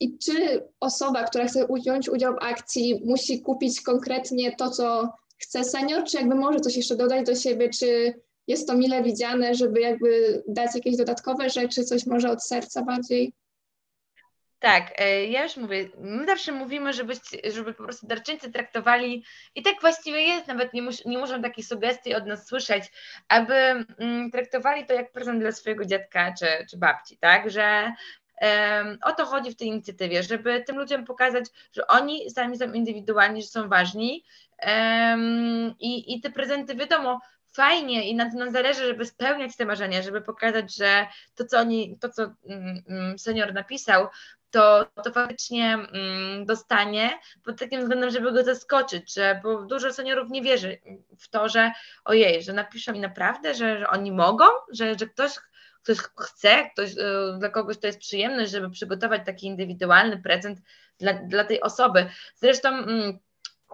I 0.00 0.18
czy 0.18 0.64
osoba, 0.80 1.24
która 1.24 1.46
chce 1.46 1.66
wziąć 1.80 2.08
udział 2.08 2.34
w 2.34 2.44
akcji, 2.44 3.02
musi 3.04 3.42
kupić 3.42 3.80
konkretnie 3.80 4.56
to, 4.56 4.70
co 4.70 5.12
chce 5.44 5.64
senior, 5.64 6.04
czy 6.04 6.16
jakby 6.16 6.34
może 6.34 6.60
coś 6.60 6.76
jeszcze 6.76 6.96
dodać 6.96 7.26
do 7.26 7.34
siebie, 7.34 7.70
czy 7.70 8.14
jest 8.46 8.68
to 8.68 8.76
mile 8.76 9.02
widziane, 9.02 9.54
żeby 9.54 9.80
jakby 9.80 10.42
dać 10.48 10.74
jakieś 10.74 10.96
dodatkowe 10.96 11.50
rzeczy, 11.50 11.84
coś 11.84 12.06
może 12.06 12.30
od 12.30 12.44
serca 12.44 12.82
bardziej? 12.82 13.32
Tak, 14.58 14.92
e, 14.96 15.24
ja 15.24 15.42
już 15.42 15.56
mówię, 15.56 15.88
my 15.98 16.26
zawsze 16.26 16.52
mówimy, 16.52 16.92
żeby, 16.92 17.14
żeby 17.52 17.74
po 17.74 17.82
prostu 17.84 18.06
darczyńcy 18.06 18.52
traktowali, 18.52 19.24
i 19.54 19.62
tak 19.62 19.74
właściwie 19.80 20.22
jest, 20.22 20.46
nawet 20.46 20.74
nie, 20.74 20.82
mus, 20.82 21.04
nie 21.04 21.18
muszą 21.18 21.42
takiej 21.42 21.64
sugestii 21.64 22.14
od 22.14 22.26
nas 22.26 22.46
słyszeć, 22.46 22.84
aby 23.28 23.54
mm, 23.54 24.30
traktowali 24.30 24.86
to 24.86 24.94
jak 24.94 25.12
prezent 25.12 25.40
dla 25.40 25.52
swojego 25.52 25.84
dziadka 25.84 26.34
czy, 26.38 26.46
czy 26.70 26.78
babci, 26.78 27.18
tak, 27.18 27.50
że 27.50 27.92
o 29.02 29.12
to 29.12 29.26
chodzi 29.26 29.50
w 29.50 29.56
tej 29.56 29.68
inicjatywie, 29.68 30.22
żeby 30.22 30.64
tym 30.66 30.78
ludziom 30.78 31.04
pokazać, 31.04 31.44
że 31.72 31.86
oni 31.86 32.30
sami 32.30 32.58
są 32.58 32.72
indywidualni, 32.72 33.42
że 33.42 33.48
są 33.48 33.68
ważni. 33.68 34.24
I, 35.80 36.14
I 36.14 36.20
te 36.20 36.30
prezenty, 36.30 36.74
wiadomo, 36.74 37.20
fajnie 37.54 38.08
i 38.08 38.14
na 38.14 38.30
tym 38.30 38.38
nam 38.38 38.50
zależy, 38.50 38.86
żeby 38.86 39.06
spełniać 39.06 39.56
te 39.56 39.66
marzenia, 39.66 40.02
żeby 40.02 40.20
pokazać, 40.20 40.76
że 40.76 41.06
to, 41.34 41.44
co 41.44 41.58
oni, 41.58 41.98
to, 41.98 42.08
co 42.08 42.22
mm, 42.22 42.82
mm, 42.88 43.18
senior 43.18 43.54
napisał, 43.54 44.06
to, 44.50 44.86
to 45.04 45.12
faktycznie 45.12 45.74
mm, 45.74 46.46
dostanie 46.46 47.10
pod 47.44 47.58
takim 47.58 47.80
względem, 47.80 48.10
żeby 48.10 48.32
go 48.32 48.44
zaskoczyć, 48.44 49.14
że 49.14 49.40
bo 49.42 49.62
dużo 49.62 49.92
seniorów 49.92 50.30
nie 50.30 50.42
wierzy 50.42 50.78
w 51.18 51.28
to, 51.28 51.48
że 51.48 51.72
ojej, 52.04 52.42
że 52.42 52.52
napiszą 52.52 52.92
mi 52.92 53.00
naprawdę, 53.00 53.54
że, 53.54 53.78
że 53.78 53.88
oni 53.88 54.12
mogą, 54.12 54.44
że, 54.72 54.98
że 54.98 55.06
ktoś, 55.06 55.32
ktoś 55.84 55.98
chce, 55.98 56.70
ktoś, 56.70 56.90
y, 56.90 57.38
dla 57.38 57.48
kogoś 57.48 57.78
to 57.78 57.86
jest 57.86 57.98
przyjemność, 57.98 58.50
żeby 58.52 58.70
przygotować 58.70 59.22
taki 59.26 59.46
indywidualny 59.46 60.22
prezent 60.22 60.58
dla, 60.98 61.12
dla 61.12 61.44
tej 61.44 61.60
osoby. 61.60 62.06
Zresztą 62.36 62.86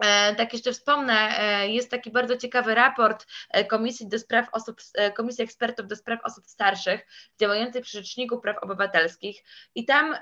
E, 0.01 0.35
tak 0.35 0.53
jeszcze 0.53 0.73
wspomnę, 0.73 1.39
e, 1.39 1.69
jest 1.69 1.91
taki 1.91 2.11
bardzo 2.11 2.37
ciekawy 2.37 2.75
raport 2.75 3.27
e, 3.51 3.65
Komisji 3.65 4.09
do 4.09 4.19
Spraw 4.19 4.49
Osób, 4.53 4.81
Komisji 5.17 5.45
Ekspertów 5.45 5.87
do 5.87 5.97
Spraw 5.97 6.21
Osób 6.25 6.47
Starszych, 6.47 7.07
działającej 7.41 7.83
przy 7.83 7.99
Rzeczniku 7.99 8.41
Praw 8.41 8.59
Obywatelskich 8.59 9.43
i 9.75 9.85
tam 9.85 10.17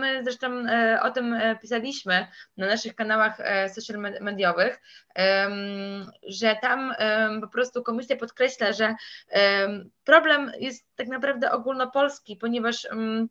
my 0.00 0.24
zresztą 0.24 0.66
o 1.02 1.10
tym 1.10 1.36
pisaliśmy 1.62 2.26
na 2.56 2.66
naszych 2.66 2.94
kanałach 2.94 3.38
social 3.74 3.98
mediowych, 4.20 4.80
że 6.28 6.56
tam 6.62 6.94
po 7.40 7.48
prostu 7.48 7.82
komisja 7.82 8.16
podkreśla, 8.16 8.72
że 8.72 8.94
problem 10.04 10.52
jest 10.58 10.86
tak 10.96 11.08
naprawdę 11.08 11.52
ogólnopolski, 11.52 12.36
ponieważ 12.36 12.84
um, 12.90 13.28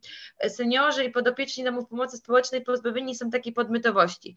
seniorzy 0.47 1.03
i 1.03 1.11
podopieczni 1.11 1.63
domów 1.63 1.89
pomocy 1.89 2.17
społecznej 2.17 2.61
pozbawieni 2.61 3.15
są 3.15 3.29
takiej 3.29 3.53
podmiotowości, 3.53 4.35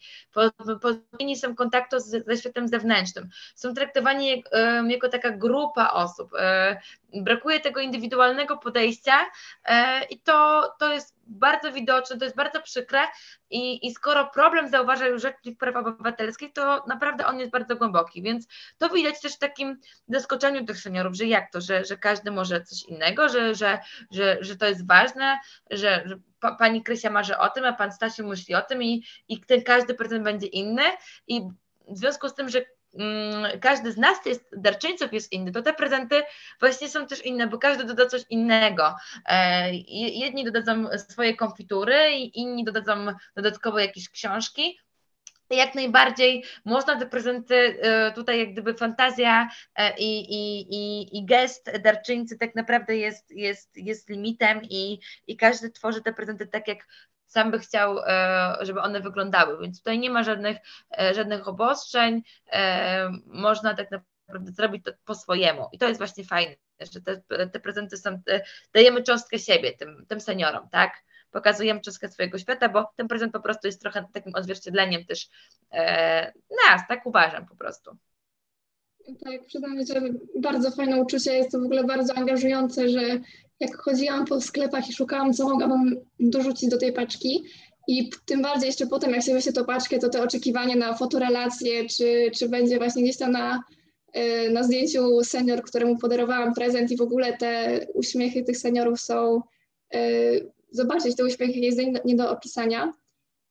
pozbawieni 0.83 1.37
są 1.37 1.55
kontaktu 1.55 2.01
z, 2.01 2.27
ze 2.27 2.37
światem 2.37 2.69
zewnętrznym, 2.69 3.29
są 3.55 3.75
traktowani 3.75 4.29
jak, 4.29 4.51
jako 4.89 5.09
taka 5.09 5.31
grupa 5.31 5.91
osób. 5.91 6.33
Um, 7.13 7.25
brakuje 7.25 7.61
tego 7.61 7.81
indywidualnego 7.81 8.57
podejścia 8.57 9.19
e, 9.65 10.05
i 10.05 10.21
to, 10.21 10.69
to 10.79 10.93
jest 10.93 11.18
bardzo 11.29 11.73
widoczne, 11.73 12.19
to 12.19 12.25
jest 12.25 12.37
bardzo 12.37 12.63
przykre 12.63 13.01
i, 13.51 13.87
i 13.87 13.95
skoro 13.95 14.27
problem 14.27 14.69
zauważa 14.69 15.07
już 15.07 15.23
Rzecznik 15.23 15.59
Praw 15.59 15.77
Obywatelskich, 15.77 16.53
to 16.53 16.85
naprawdę 16.89 17.27
on 17.27 17.39
jest 17.39 17.53
bardzo 17.53 17.77
głęboki, 17.77 18.23
więc 18.23 18.47
to 18.79 18.89
widać 18.89 19.21
też 19.21 19.35
w 19.35 19.39
takim 19.39 19.81
zaskoczeniu 20.09 20.65
tych 20.65 20.79
seniorów, 20.79 21.15
że 21.15 21.25
jak 21.25 21.53
to, 21.53 21.61
że, 21.61 21.85
że 21.85 21.97
każdy 21.97 22.31
może 22.31 22.65
coś 22.65 22.83
innego, 22.83 23.29
że, 23.29 23.55
że, 23.55 23.79
że, 24.11 24.39
że 24.41 24.57
to 24.57 24.67
jest 24.67 24.87
ważne, 24.87 25.39
że, 25.71 26.03
że 26.07 26.19
pani 26.59 26.83
Krysia 26.83 27.11
marzy 27.11 27.39
o 27.39 27.49
tym, 27.49 27.65
a 27.65 27.73
pan 27.73 27.93
Stasiu 27.93 28.27
myśli 28.27 28.55
o 28.55 28.63
tym 28.63 28.83
i, 28.83 29.05
i 29.29 29.41
ten 29.41 29.63
każdy 29.63 29.95
prezent 29.95 30.25
będzie 30.25 30.47
inny 30.47 30.83
i 31.27 31.43
w 31.89 31.99
związku 31.99 32.29
z 32.29 32.35
tym, 32.35 32.49
że 32.49 32.65
każdy 33.61 33.93
z 33.93 33.97
nas 33.97 34.27
jest, 34.27 34.45
darczyńców 34.53 35.13
jest 35.13 35.33
inny, 35.33 35.53
to 35.53 35.63
te 35.63 35.73
prezenty 35.73 36.23
właśnie 36.61 36.89
są 36.89 37.07
też 37.07 37.25
inne, 37.25 37.47
bo 37.47 37.59
każdy 37.59 37.85
doda 37.85 38.07
coś 38.07 38.23
innego. 38.31 38.95
E, 39.27 39.75
jedni 39.95 40.45
dodadzą 40.45 40.85
swoje 40.99 41.37
konfitury, 41.37 42.11
inni 42.13 42.65
dodadzą 42.65 43.07
dodatkowo 43.37 43.79
jakieś 43.79 44.09
książki, 44.09 44.79
jak 45.51 45.75
najbardziej 45.75 46.45
można 46.65 46.99
te 46.99 47.07
prezenty, 47.07 47.55
e, 47.55 48.13
tutaj 48.13 48.39
jak 48.39 48.53
gdyby 48.53 48.75
fantazja 48.75 49.49
e, 49.75 49.99
i, 49.99 50.35
i, 50.35 50.61
i, 50.75 51.19
i 51.19 51.27
gest 51.27 51.71
darczyńcy 51.83 52.39
tak 52.39 52.55
naprawdę 52.55 52.97
jest, 52.97 53.31
jest, 53.31 53.77
jest 53.77 54.09
limitem 54.09 54.61
i, 54.63 55.01
i 55.27 55.37
każdy 55.37 55.71
tworzy 55.71 56.03
te 56.03 56.13
prezenty 56.13 56.47
tak, 56.47 56.69
jak 56.69 56.87
sam 57.29 57.51
by 57.51 57.59
chciał, 57.59 57.99
e, 57.99 58.57
żeby 58.61 58.81
one 58.81 59.01
wyglądały, 59.01 59.61
więc 59.61 59.79
tutaj 59.79 59.99
nie 59.99 60.11
ma 60.11 60.23
żadnych, 60.23 60.59
e, 60.99 61.15
żadnych 61.15 61.49
obostrzeń, 61.49 62.23
e, 62.53 63.11
można 63.27 63.75
tak 63.75 63.91
naprawdę 63.91 64.53
zrobić 64.53 64.85
to 64.85 64.93
po 65.05 65.15
swojemu 65.15 65.69
i 65.73 65.79
to 65.79 65.89
jest 65.89 66.01
właśnie 66.01 66.25
fajne, 66.25 66.57
że 66.93 67.01
te, 67.01 67.23
te 67.53 67.61
prezenty 67.61 67.97
są, 67.97 68.23
dajemy 68.75 69.03
cząstkę 69.03 69.39
siebie 69.39 69.73
tym, 69.73 70.07
tym 70.09 70.21
seniorom, 70.21 70.69
tak? 70.73 70.93
Pokazujemy 71.31 71.81
cząstkę 71.81 72.09
swojego 72.09 72.39
świata, 72.39 72.69
bo 72.69 72.93
ten 72.97 73.09
prezent 73.09 73.33
po 73.33 73.41
prostu 73.41 73.67
jest 73.67 73.81
trochę 73.81 74.05
takim 74.13 74.35
odzwierciedleniem 74.35 75.05
też 75.05 75.29
nas, 76.67 76.83
tak 76.89 77.07
uważam 77.07 77.47
po 77.47 77.57
prostu. 77.57 77.97
Tak, 79.25 79.47
przyznam, 79.47 79.87
że 79.87 80.01
bardzo 80.41 80.71
fajne 80.71 80.97
uczucie, 80.97 81.35
jest 81.35 81.53
to 81.53 81.61
w 81.61 81.65
ogóle 81.65 81.85
bardzo 81.85 82.15
angażujące, 82.15 82.89
że 82.89 83.01
jak 83.61 83.77
chodziłam 83.77 84.25
po 84.25 84.41
sklepach 84.41 84.91
i 84.91 84.93
szukałam, 84.93 85.33
co 85.33 85.49
mogłabym 85.49 86.01
dorzucić 86.21 86.71
do 86.71 86.79
tej 86.79 86.93
paczki. 86.93 87.45
I 87.89 88.11
tym 88.27 88.43
bardziej 88.43 88.67
jeszcze 88.67 88.87
potem, 88.87 89.11
jak 89.11 89.23
się 89.23 89.35
weźmie 89.35 89.53
tą 89.53 89.65
paczkę, 89.65 89.99
to 89.99 90.09
te 90.09 90.23
oczekiwanie 90.23 90.77
na 90.77 90.95
fotorelacje, 90.95 91.87
czy, 91.87 92.31
czy 92.35 92.49
będzie 92.49 92.79
właśnie 92.79 93.03
gdzieś 93.03 93.17
tam 93.17 93.33
na, 93.33 93.63
e, 94.13 94.51
na 94.51 94.63
zdjęciu 94.63 95.25
senior, 95.25 95.63
któremu 95.63 95.99
podarowałam 95.99 96.55
prezent 96.55 96.91
i 96.91 96.97
w 96.97 97.01
ogóle 97.01 97.37
te 97.37 97.81
uśmiechy 97.95 98.43
tych 98.43 98.59
seniorów 98.59 99.01
są, 99.01 99.43
e, 99.95 100.01
zobaczyć 100.71 101.17
te 101.17 101.25
uśmiechy 101.25 101.59
jest 101.59 101.79
nie 102.05 102.17
do 102.17 102.31
opisania. 102.31 102.93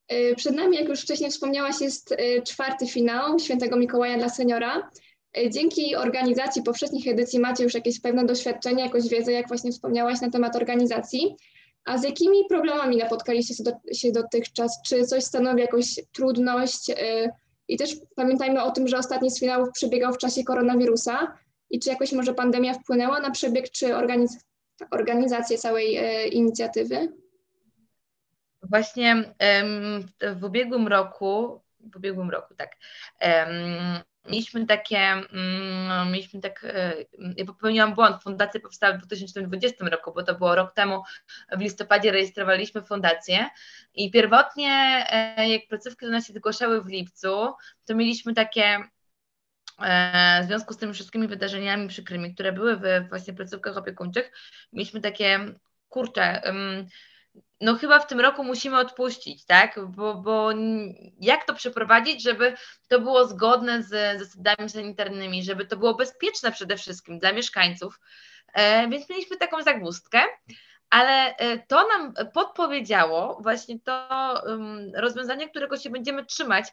E, 0.08 0.36
przed 0.36 0.56
nami, 0.56 0.78
jak 0.78 0.88
już 0.88 1.02
wcześniej 1.02 1.32
wspomniałaś, 1.32 1.82
jest 1.82 2.16
czwarty 2.46 2.88
finał 2.88 3.40
Świętego 3.40 3.78
Mikołaja 3.78 4.18
dla 4.18 4.30
seniora. 4.30 4.92
E, 5.38 5.50
dzięki 5.50 5.96
organizacji 5.96 6.64
poprzednich 6.64 7.08
edycji 7.08 7.40
macie 7.40 7.64
już 7.64 7.74
jakieś 7.74 8.02
pewne 8.02 8.26
doświadczenie, 8.26 8.84
jakąś 8.84 9.08
wiedzę, 9.08 9.32
jak 9.32 9.48
właśnie 9.48 9.72
wspomniałaś, 9.72 10.22
na 10.22 10.30
temat 10.32 10.56
organizacji. 10.56 11.36
A 11.86 11.98
z 11.98 12.04
jakimi 12.04 12.46
problemami 12.50 12.98
napotkaliście 12.98 13.54
się 13.94 14.12
dotychczas? 14.12 14.82
Czy 14.86 15.04
coś 15.04 15.24
stanowi 15.24 15.62
jakąś 15.62 16.00
trudność? 16.12 16.90
E, 16.90 17.30
I 17.68 17.78
też 17.78 17.96
pamiętajmy 18.16 18.64
o 18.64 18.72
tym, 18.72 18.88
że 18.88 18.98
ostatni 18.98 19.32
z 19.32 19.40
finałów 19.40 19.70
przebiegał 19.74 20.14
w 20.14 20.18
czasie 20.18 20.44
koronawirusa. 20.44 21.38
I 21.70 21.80
czy 21.80 21.90
jakoś 21.90 22.12
może 22.12 22.34
pandemia 22.34 22.74
wpłynęła 22.74 23.20
na 23.20 23.32
przebieg, 23.32 23.72
czy 23.72 23.96
organiz 23.96 24.38
organizację 24.92 25.58
całej 25.58 25.98
e, 25.98 26.28
inicjatywy? 26.28 27.14
Właśnie 28.64 29.34
w 30.36 30.44
ubiegłym 30.44 30.88
roku, 30.88 31.62
w 31.80 31.96
ubiegłym 31.96 32.30
roku, 32.30 32.54
tak, 32.56 32.72
mieliśmy 34.30 34.66
takie, 34.66 35.00
mm, 35.00 36.12
mieliśmy 36.12 36.42
tak, 36.42 36.66
e, 36.70 36.94
ja 37.38 37.46
popełniłam 37.46 37.96
błąd, 37.96 38.24
fundacja 38.24 38.60
powstała 38.60 38.94
w 38.94 38.98
2020 38.98 39.86
roku, 39.90 40.14
bo 40.14 40.24
to 40.24 40.36
było 40.36 40.56
rok 40.56 40.74
temu, 40.74 41.04
w 41.52 41.62
listopadzie 41.62 42.12
rejestrowaliśmy 42.12 42.82
fundację 42.82 43.50
i 43.94 44.12
pierwotnie 44.12 45.06
e, 45.10 45.50
jak 45.50 45.68
placówki 45.68 46.06
do 46.06 46.12
nas 46.12 46.28
się 46.28 46.34
zgłaszały 46.34 46.82
w 46.82 46.88
lipcu, 46.88 47.54
to 47.86 47.96
mieliśmy 47.96 48.34
takie 48.34 48.84
e, 49.82 50.44
w 50.44 50.46
związku 50.46 50.74
z 50.74 50.78
tymi 50.78 50.94
wszystkimi 50.94 51.28
wydarzeniami 51.28 51.88
przykrymi, 51.88 52.34
które 52.34 52.52
były 52.52 52.78
w 52.78 53.10
właśnie 53.10 53.34
placówkach 53.34 53.78
opiekuńczych, 53.78 54.32
mieliśmy 54.74 55.02
takie, 55.02 55.40
kurcze, 55.90 56.42
no 57.62 57.76
chyba 57.76 58.00
w 58.00 58.08
tym 58.08 58.20
roku 58.20 58.44
musimy 58.44 58.80
odpuścić, 58.80 59.46
tak? 59.46 59.80
Bo, 59.88 60.16
bo 60.16 60.50
jak 61.20 61.46
to 61.46 61.54
przeprowadzić, 61.54 62.24
żeby 62.24 62.54
to 62.88 63.00
było 63.00 63.28
zgodne 63.28 63.84
z 63.84 64.20
zasadami 64.20 64.70
sanitarnymi, 64.70 65.44
żeby 65.44 65.66
to 65.66 65.78
było 65.78 65.96
bezpieczne 65.96 66.52
przede 66.52 66.78
wszystkim 66.78 67.20
dla 67.20 67.34
mieszkańców. 67.34 68.00
E, 68.54 68.88
więc 68.90 69.10
mieliśmy 69.10 69.38
taką 69.38 69.62
zagwózdkę, 69.62 70.20
ale 70.90 71.36
e, 71.36 71.60
to 71.60 71.88
nam 71.88 72.14
podpowiedziało 72.34 73.40
właśnie 73.42 73.80
to 73.80 74.34
um, 74.46 74.92
rozwiązanie, 74.96 75.50
którego 75.50 75.78
się 75.78 75.90
będziemy 75.90 76.26
trzymać, 76.26 76.66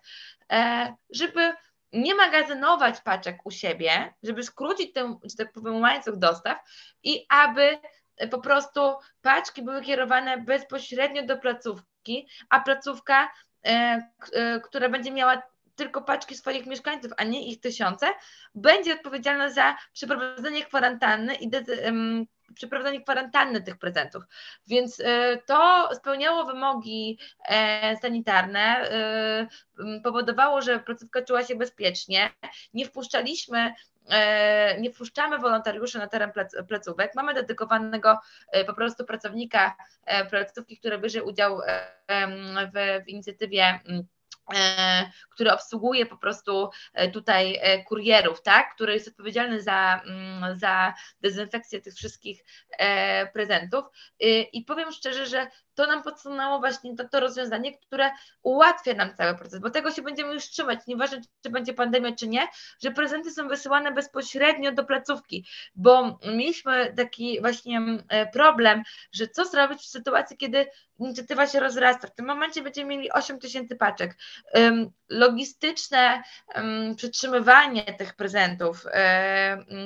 e, 0.52 0.94
żeby 1.10 1.52
nie 1.92 2.14
magazynować 2.14 3.00
paczek 3.00 3.46
u 3.46 3.50
siebie, 3.50 4.14
żeby 4.22 4.42
skrócić 4.42 4.92
ten, 4.92 5.18
że 5.24 5.36
tak 5.36 5.52
powiem, 5.52 5.80
łańcuch 5.80 6.16
dostaw 6.16 6.58
i 7.02 7.26
aby 7.28 7.78
po 8.30 8.40
prostu 8.40 8.80
paczki 9.22 9.62
były 9.62 9.82
kierowane 9.82 10.38
bezpośrednio 10.38 11.26
do 11.26 11.36
placówki, 11.36 12.28
a 12.48 12.60
placówka, 12.60 13.30
e, 13.66 14.02
e, 14.32 14.60
która 14.60 14.88
będzie 14.88 15.10
miała 15.10 15.42
tylko 15.76 16.02
paczki 16.02 16.34
swoich 16.36 16.66
mieszkańców, 16.66 17.12
a 17.16 17.24
nie 17.24 17.48
ich 17.48 17.60
tysiące, 17.60 18.06
będzie 18.54 18.94
odpowiedzialna 18.94 19.50
za 19.50 19.76
przeprowadzenie 19.92 20.64
kwarantanny 20.64 21.34
i 21.34 21.50
przeprowadzenie 22.54 23.00
kwarantanny 23.02 23.62
tych 23.62 23.78
prezentów. 23.78 24.24
Więc 24.66 25.00
e, 25.00 25.36
to 25.46 25.88
spełniało 25.94 26.44
wymogi 26.44 27.18
sanitarne, 28.02 28.90
powodowało, 30.04 30.62
że 30.62 30.80
placówka 30.80 31.22
czuła 31.22 31.44
się 31.44 31.56
bezpiecznie. 31.56 32.30
Nie 32.74 32.86
wpuszczaliśmy 32.86 33.74
nie 34.78 34.90
wpuszczamy 34.90 35.38
wolontariuszy 35.38 35.98
na 35.98 36.06
teren 36.06 36.32
placówek. 36.68 37.14
Mamy 37.14 37.34
dedykowanego 37.34 38.18
e, 38.52 38.64
po 38.64 38.74
prostu 38.74 39.04
pracownika 39.04 39.76
e, 40.04 40.24
placówki, 40.24 40.78
który 40.78 40.98
bierze 40.98 41.22
udział 41.22 41.60
w, 42.74 43.02
w 43.04 43.08
inicjatywie 43.08 43.80
mm, 43.88 44.04
E, 44.23 44.23
który 45.30 45.52
obsługuje 45.52 46.06
po 46.06 46.16
prostu 46.16 46.70
e, 46.94 47.10
tutaj 47.10 47.58
e, 47.60 47.84
kurierów, 47.84 48.42
tak, 48.42 48.74
który 48.74 48.94
jest 48.94 49.08
odpowiedzialny 49.08 49.62
za, 49.62 50.02
mm, 50.06 50.58
za 50.58 50.94
dezynfekcję 51.20 51.80
tych 51.80 51.94
wszystkich 51.94 52.44
prezentów. 53.32 53.84
I 54.52 54.64
powiem 54.66 54.92
szczerze, 54.92 55.26
że 55.26 55.46
to 55.74 55.86
nam 55.86 56.02
podsunęło 56.02 56.58
właśnie 56.58 56.96
to, 56.96 57.08
to 57.08 57.20
rozwiązanie, 57.20 57.78
które 57.78 58.10
ułatwia 58.42 58.94
nam 58.94 59.14
cały 59.14 59.38
proces, 59.38 59.60
bo 59.60 59.70
tego 59.70 59.90
się 59.90 60.02
będziemy 60.02 60.34
już 60.34 60.44
trzymać, 60.44 60.80
nieważne 60.86 61.20
czy 61.42 61.50
będzie 61.50 61.74
pandemia, 61.74 62.12
czy 62.12 62.28
nie, 62.28 62.48
że 62.82 62.90
prezenty 62.90 63.30
są 63.30 63.48
wysyłane 63.48 63.92
bezpośrednio 63.92 64.72
do 64.72 64.84
placówki, 64.84 65.46
bo 65.74 66.18
mieliśmy 66.26 66.94
taki 66.96 67.40
właśnie 67.40 67.80
problem, 68.32 68.82
że 69.12 69.28
co 69.28 69.44
zrobić 69.44 69.80
w 69.80 69.86
sytuacji, 69.86 70.36
kiedy 70.36 70.66
inicjatywa 70.98 71.46
się 71.46 71.60
rozrasta. 71.60 72.08
W 72.08 72.14
tym 72.14 72.26
momencie 72.26 72.62
będziemy 72.62 72.96
mieli 72.96 73.12
8 73.12 73.38
tysięcy 73.38 73.76
paczek. 73.76 74.16
Logistyczne 75.08 76.22
przytrzymywanie 76.96 77.84
tych 77.84 78.16
prezentów, 78.16 78.86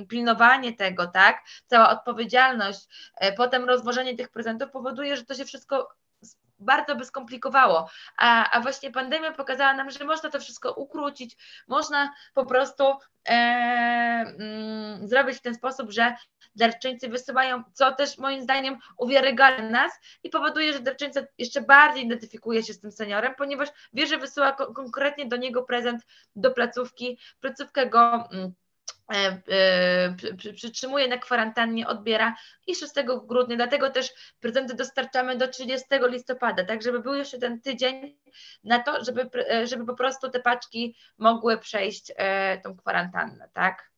pilnowanie 0.09 0.73
tego, 0.73 1.07
tak, 1.07 1.43
cała 1.67 1.91
odpowiedzialność, 1.91 2.89
e, 3.17 3.33
potem 3.33 3.65
rozwożenie 3.65 4.17
tych 4.17 4.29
prezentów 4.29 4.71
powoduje, 4.71 5.17
że 5.17 5.25
to 5.25 5.35
się 5.35 5.45
wszystko 5.45 5.89
bardzo 6.59 6.97
by 6.97 7.05
skomplikowało. 7.05 7.91
A, 8.17 8.51
a 8.51 8.61
właśnie 8.61 8.91
pandemia 8.91 9.33
pokazała 9.33 9.75
nam, 9.75 9.91
że 9.91 10.05
można 10.05 10.31
to 10.31 10.41
wszystko 10.41 10.73
ukrócić, 10.73 11.37
można 11.69 12.13
po 12.35 12.47
prostu 12.47 12.85
e, 13.29 13.33
mm, 14.39 15.09
zrobić 15.09 15.39
w 15.39 15.43
ten 15.43 15.55
sposób, 15.55 15.91
że 15.91 16.17
darczyńcy 16.57 17.09
wysyłają, 17.09 17.63
co 17.73 17.93
też 17.93 18.19
moim 18.19 18.43
zdaniem 18.43 18.79
uwiarygadnia 18.99 19.71
nas 19.71 19.93
i 20.23 20.31
powoduje, 20.31 20.73
że 20.73 20.81
darczyńca 20.81 21.21
jeszcze 21.39 21.61
bardziej 21.61 22.05
identyfikuje 22.05 22.63
się 22.63 22.73
z 22.73 22.81
tym 22.81 22.93
seniorem, 22.93 23.35
ponieważ 23.39 23.69
wie, 23.93 24.07
że 24.07 24.19
wysyła 24.19 24.53
ko 24.53 24.75
konkretnie 24.75 25.27
do 25.27 25.37
niego 25.37 25.63
prezent 25.63 26.03
do 26.37 26.51
placówki, 26.51 27.19
placówka 27.41 27.87
go 27.87 28.29
mm, 28.33 28.53
E, 29.13 29.43
e, 29.49 30.53
przytrzymuje 30.53 31.09
na 31.09 31.19
kwarantannie, 31.19 31.87
odbiera 31.87 32.35
i 32.67 32.75
6 32.75 32.93
grudnia, 33.25 33.57
dlatego 33.57 33.91
też 33.91 34.11
prezenty 34.41 34.75
dostarczamy 34.75 35.37
do 35.37 35.49
30 35.49 35.87
listopada, 36.03 36.65
tak 36.65 36.83
żeby 36.83 37.01
był 37.01 37.15
jeszcze 37.15 37.39
ten 37.39 37.61
tydzień 37.61 38.19
na 38.65 38.79
to, 38.79 39.05
żeby, 39.05 39.31
e, 39.51 39.67
żeby 39.67 39.87
po 39.87 39.95
prostu 39.95 40.31
te 40.31 40.41
paczki 40.41 40.97
mogły 41.19 41.59
przejść 41.59 42.13
tą 42.65 42.77
kwarantannę, 42.77 43.49
tak? 43.53 43.91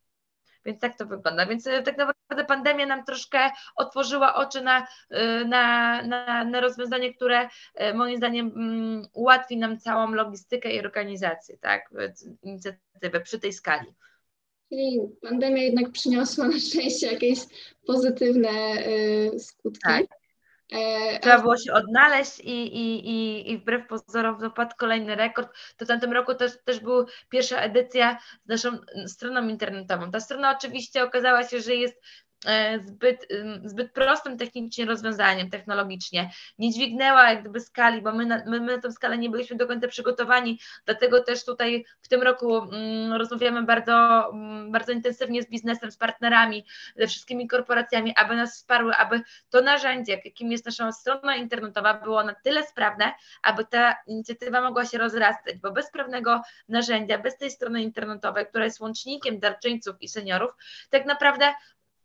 Więc 0.65 0.81
tak 0.81 0.99
to 0.99 1.07
wygląda. 1.07 1.47
Więc 1.47 1.65
tak 1.65 1.97
naprawdę 1.97 2.45
pandemia 2.49 2.87
nam 2.87 3.05
troszkę 3.05 3.51
otworzyła 3.77 4.35
oczy 4.35 4.63
na, 4.63 4.87
na, 5.47 6.03
na, 6.03 6.45
na 6.45 6.61
rozwiązanie, 6.61 7.15
które 7.15 7.49
moim 7.95 8.17
zdaniem 8.17 8.47
mm, 8.47 9.07
ułatwi 9.13 9.57
nam 9.57 9.79
całą 9.79 10.13
logistykę 10.13 10.73
i 10.73 10.81
organizację, 10.81 11.59
tak? 11.59 11.91
Inicjatywę 12.43 13.21
przy 13.21 13.41
tej 13.41 13.53
skali. 13.53 13.87
Czyli 14.69 15.01
pandemia 15.23 15.63
jednak 15.63 15.91
przyniosła 15.93 16.49
na 16.49 16.59
szczęście 16.59 17.13
jakieś 17.13 17.39
pozytywne 17.87 18.51
skutki. 19.39 19.81
Tak. 19.85 20.20
E, 20.73 21.19
Trzeba 21.19 21.39
było 21.41 21.57
się 21.57 21.73
odnaleźć 21.73 22.41
i, 22.41 22.77
i, 22.77 23.09
i, 23.11 23.51
i 23.53 23.59
wbrew 23.59 23.87
pozorom 23.87 24.39
dopadł 24.39 24.75
kolejny 24.79 25.17
rekord. 25.17 25.57
To 25.77 25.85
w 25.85 25.89
tamtym 25.89 26.13
roku 26.13 26.35
też, 26.35 26.53
też 26.65 26.81
była 26.81 27.05
pierwsza 27.29 27.57
edycja 27.57 28.19
z 28.45 28.49
naszą 28.49 28.79
stroną 29.07 29.49
internetową. 29.49 30.11
Ta 30.11 30.21
strona 30.21 30.57
oczywiście 30.57 31.05
okazała 31.05 31.45
się, 31.45 31.61
że 31.61 31.75
jest 31.75 31.95
zbyt, 32.87 33.27
zbyt 33.65 33.93
prostym 33.93 34.39
technicznie 34.39 34.85
rozwiązaniem, 34.85 35.51
technologicznie. 35.51 36.31
Nie 36.59 36.73
dźwignęła 36.73 37.31
jak 37.31 37.41
gdyby 37.41 37.61
skali, 37.61 38.03
bo 38.03 38.13
my 38.13 38.27
na, 38.27 38.43
my, 38.47 38.61
my 38.61 38.77
na 38.77 38.83
tę 38.83 38.93
skalę 38.93 39.19
nie 39.19 39.31
byliśmy 39.31 39.57
do 39.57 39.67
końca 39.67 39.89
przygotowani, 39.89 40.61
dlatego 40.85 41.23
też 41.23 41.45
tutaj 41.45 41.85
w 42.03 42.09
tym 42.09 42.23
roku 42.23 42.59
mm, 42.59 43.13
rozmawiamy 43.13 43.63
bardzo, 43.63 44.31
mm, 44.33 44.73
bardzo 44.73 44.93
intensywnie 44.93 45.43
z 45.43 45.51
biznesem, 45.51 45.91
z 45.91 45.97
partnerami, 45.97 46.67
ze 46.97 47.07
wszystkimi 47.07 47.49
korporacjami, 47.49 48.15
aby 48.17 48.37
nas 48.37 48.57
wsparły, 48.57 48.95
aby 48.95 49.21
to 49.51 49.61
narzędzie, 49.61 50.21
jakim 50.25 50.53
jest 50.53 50.67
nasza 50.67 50.93
strona 50.93 51.37
internetowa, 51.37 51.95
było 51.95 52.25
na 52.25 52.35
tyle 52.35 52.67
sprawne, 52.67 53.13
aby 53.43 53.65
ta 53.65 53.97
inicjatywa 54.07 54.61
mogła 54.61 54.87
się 54.87 54.99
rozrastać, 54.99 55.59
bo 55.59 55.73
bez 55.73 55.87
sprawnego 55.87 56.43
narzędzia, 56.69 57.19
bez 57.19 57.37
tej 57.37 57.51
strony 57.51 57.83
internetowej, 57.83 58.47
która 58.47 58.65
jest 58.65 58.81
łącznikiem 58.81 59.39
darczyńców 59.39 59.97
i 60.01 60.09
seniorów, 60.09 60.51
tak 60.91 61.07
naprawdę 61.07 61.55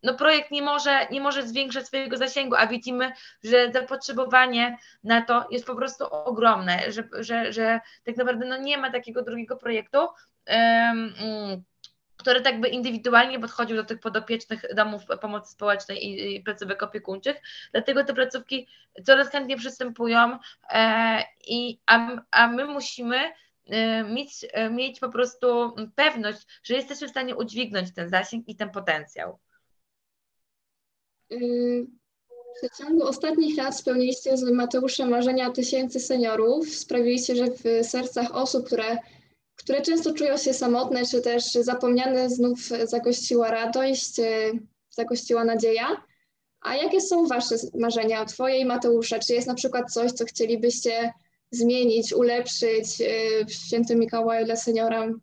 no 0.05 0.13
projekt 0.13 0.51
nie 0.51 0.61
może, 0.61 1.07
nie 1.11 1.21
może 1.21 1.47
zwiększać 1.47 1.87
swojego 1.87 2.17
zasięgu, 2.17 2.55
a 2.55 2.67
widzimy, 2.67 3.11
że 3.43 3.71
zapotrzebowanie 3.71 4.77
na 5.03 5.21
to 5.21 5.47
jest 5.51 5.65
po 5.65 5.75
prostu 5.75 6.05
ogromne, 6.11 6.91
że, 6.91 7.09
że, 7.19 7.53
że 7.53 7.79
tak 8.03 8.17
naprawdę 8.17 8.45
no 8.45 8.57
nie 8.57 8.77
ma 8.77 8.91
takiego 8.91 9.21
drugiego 9.21 9.55
projektu, 9.55 9.97
um, 10.47 11.13
który 12.17 12.41
tak 12.41 12.61
by 12.61 12.67
indywidualnie 12.67 13.39
podchodził 13.39 13.75
do 13.75 13.83
tych 13.83 13.99
podopiecznych 13.99 14.65
domów 14.75 15.01
pomocy 15.21 15.51
społecznej 15.51 16.05
i, 16.05 16.35
i 16.35 16.43
placówek 16.43 16.83
opiekuńczych. 16.83 17.41
Dlatego 17.71 18.03
te 18.03 18.13
placówki 18.13 18.67
coraz 19.05 19.29
chętniej 19.29 19.57
przystępują, 19.57 20.39
e, 20.69 21.23
i, 21.47 21.79
a, 21.85 22.09
a 22.31 22.47
my 22.47 22.65
musimy 22.65 23.17
e, 23.67 24.03
mieć, 24.03 24.45
e, 24.53 24.69
mieć 24.69 24.99
po 24.99 25.09
prostu 25.09 25.75
pewność, 25.95 26.39
że 26.63 26.73
jesteśmy 26.75 27.07
w 27.07 27.11
stanie 27.11 27.35
udźwignąć 27.35 27.93
ten 27.93 28.09
zasięg 28.09 28.47
i 28.47 28.55
ten 28.55 28.69
potencjał. 28.69 29.39
W 32.63 32.77
ciągu 32.77 33.03
ostatnich 33.03 33.57
lat 33.57 33.77
spełniliście 33.77 34.37
z 34.37 34.43
Mateuszem 34.43 35.09
marzenia 35.09 35.49
tysięcy 35.51 35.99
seniorów. 35.99 36.69
Sprawiliście, 36.69 37.35
że 37.35 37.45
w 37.45 37.87
sercach 37.87 38.35
osób, 38.35 38.65
które, 38.65 38.97
które 39.55 39.81
często 39.81 40.13
czują 40.13 40.37
się 40.37 40.53
samotne, 40.53 41.05
czy 41.05 41.21
też 41.21 41.43
zapomniane, 41.51 42.29
znów 42.29 42.59
zagościła 42.83 43.51
radość, 43.51 44.15
zagościła 44.89 45.43
nadzieja. 45.43 46.03
A 46.61 46.75
jakie 46.75 47.01
są 47.01 47.27
Wasze 47.27 47.55
marzenia, 47.79 48.25
Twoje 48.25 48.59
i 48.59 48.65
Mateusza? 48.65 49.19
Czy 49.19 49.33
jest 49.33 49.47
na 49.47 49.53
przykład 49.53 49.91
coś, 49.91 50.11
co 50.11 50.25
chcielibyście 50.25 51.13
zmienić, 51.51 52.13
ulepszyć 52.13 52.87
w 53.47 53.51
Świętym 53.51 53.99
Mikołaju 53.99 54.45
dla 54.45 54.55
seniora? 54.55 55.13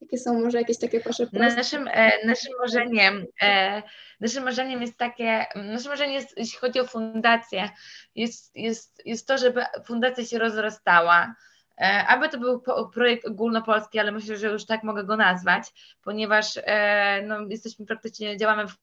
Jakie 0.00 0.18
są 0.18 0.40
może 0.40 0.58
jakieś 0.58 0.78
takie 0.78 1.00
Wasze 1.00 1.26
Naszym, 1.32 1.88
e, 1.88 2.26
naszym 2.26 2.52
marzeniem 2.60 3.26
e, 3.42 3.82
Naszym 4.20 4.44
marzeniem 4.44 4.82
jest 4.82 4.96
takie, 4.96 5.46
naszym 5.54 5.90
marzeniem 5.90 6.14
jest, 6.14 6.38
jeśli 6.38 6.58
chodzi 6.58 6.80
o 6.80 6.86
fundację, 6.86 7.70
jest, 8.14 8.56
jest, 8.56 9.02
jest 9.04 9.26
to, 9.26 9.38
żeby 9.38 9.64
fundacja 9.84 10.24
się 10.24 10.38
rozrastała, 10.38 11.34
e, 11.78 12.06
aby 12.08 12.28
to 12.28 12.38
był 12.38 12.62
projekt 12.92 13.26
ogólnopolski, 13.26 13.98
ale 13.98 14.12
myślę, 14.12 14.36
że 14.36 14.48
już 14.48 14.66
tak 14.66 14.82
mogę 14.82 15.04
go 15.04 15.16
nazwać, 15.16 15.96
ponieważ 16.02 16.58
e, 16.62 17.22
no, 17.26 17.36
jesteśmy 17.48 17.86
praktycznie, 17.86 18.36
działamy 18.36 18.68
w 18.68 18.76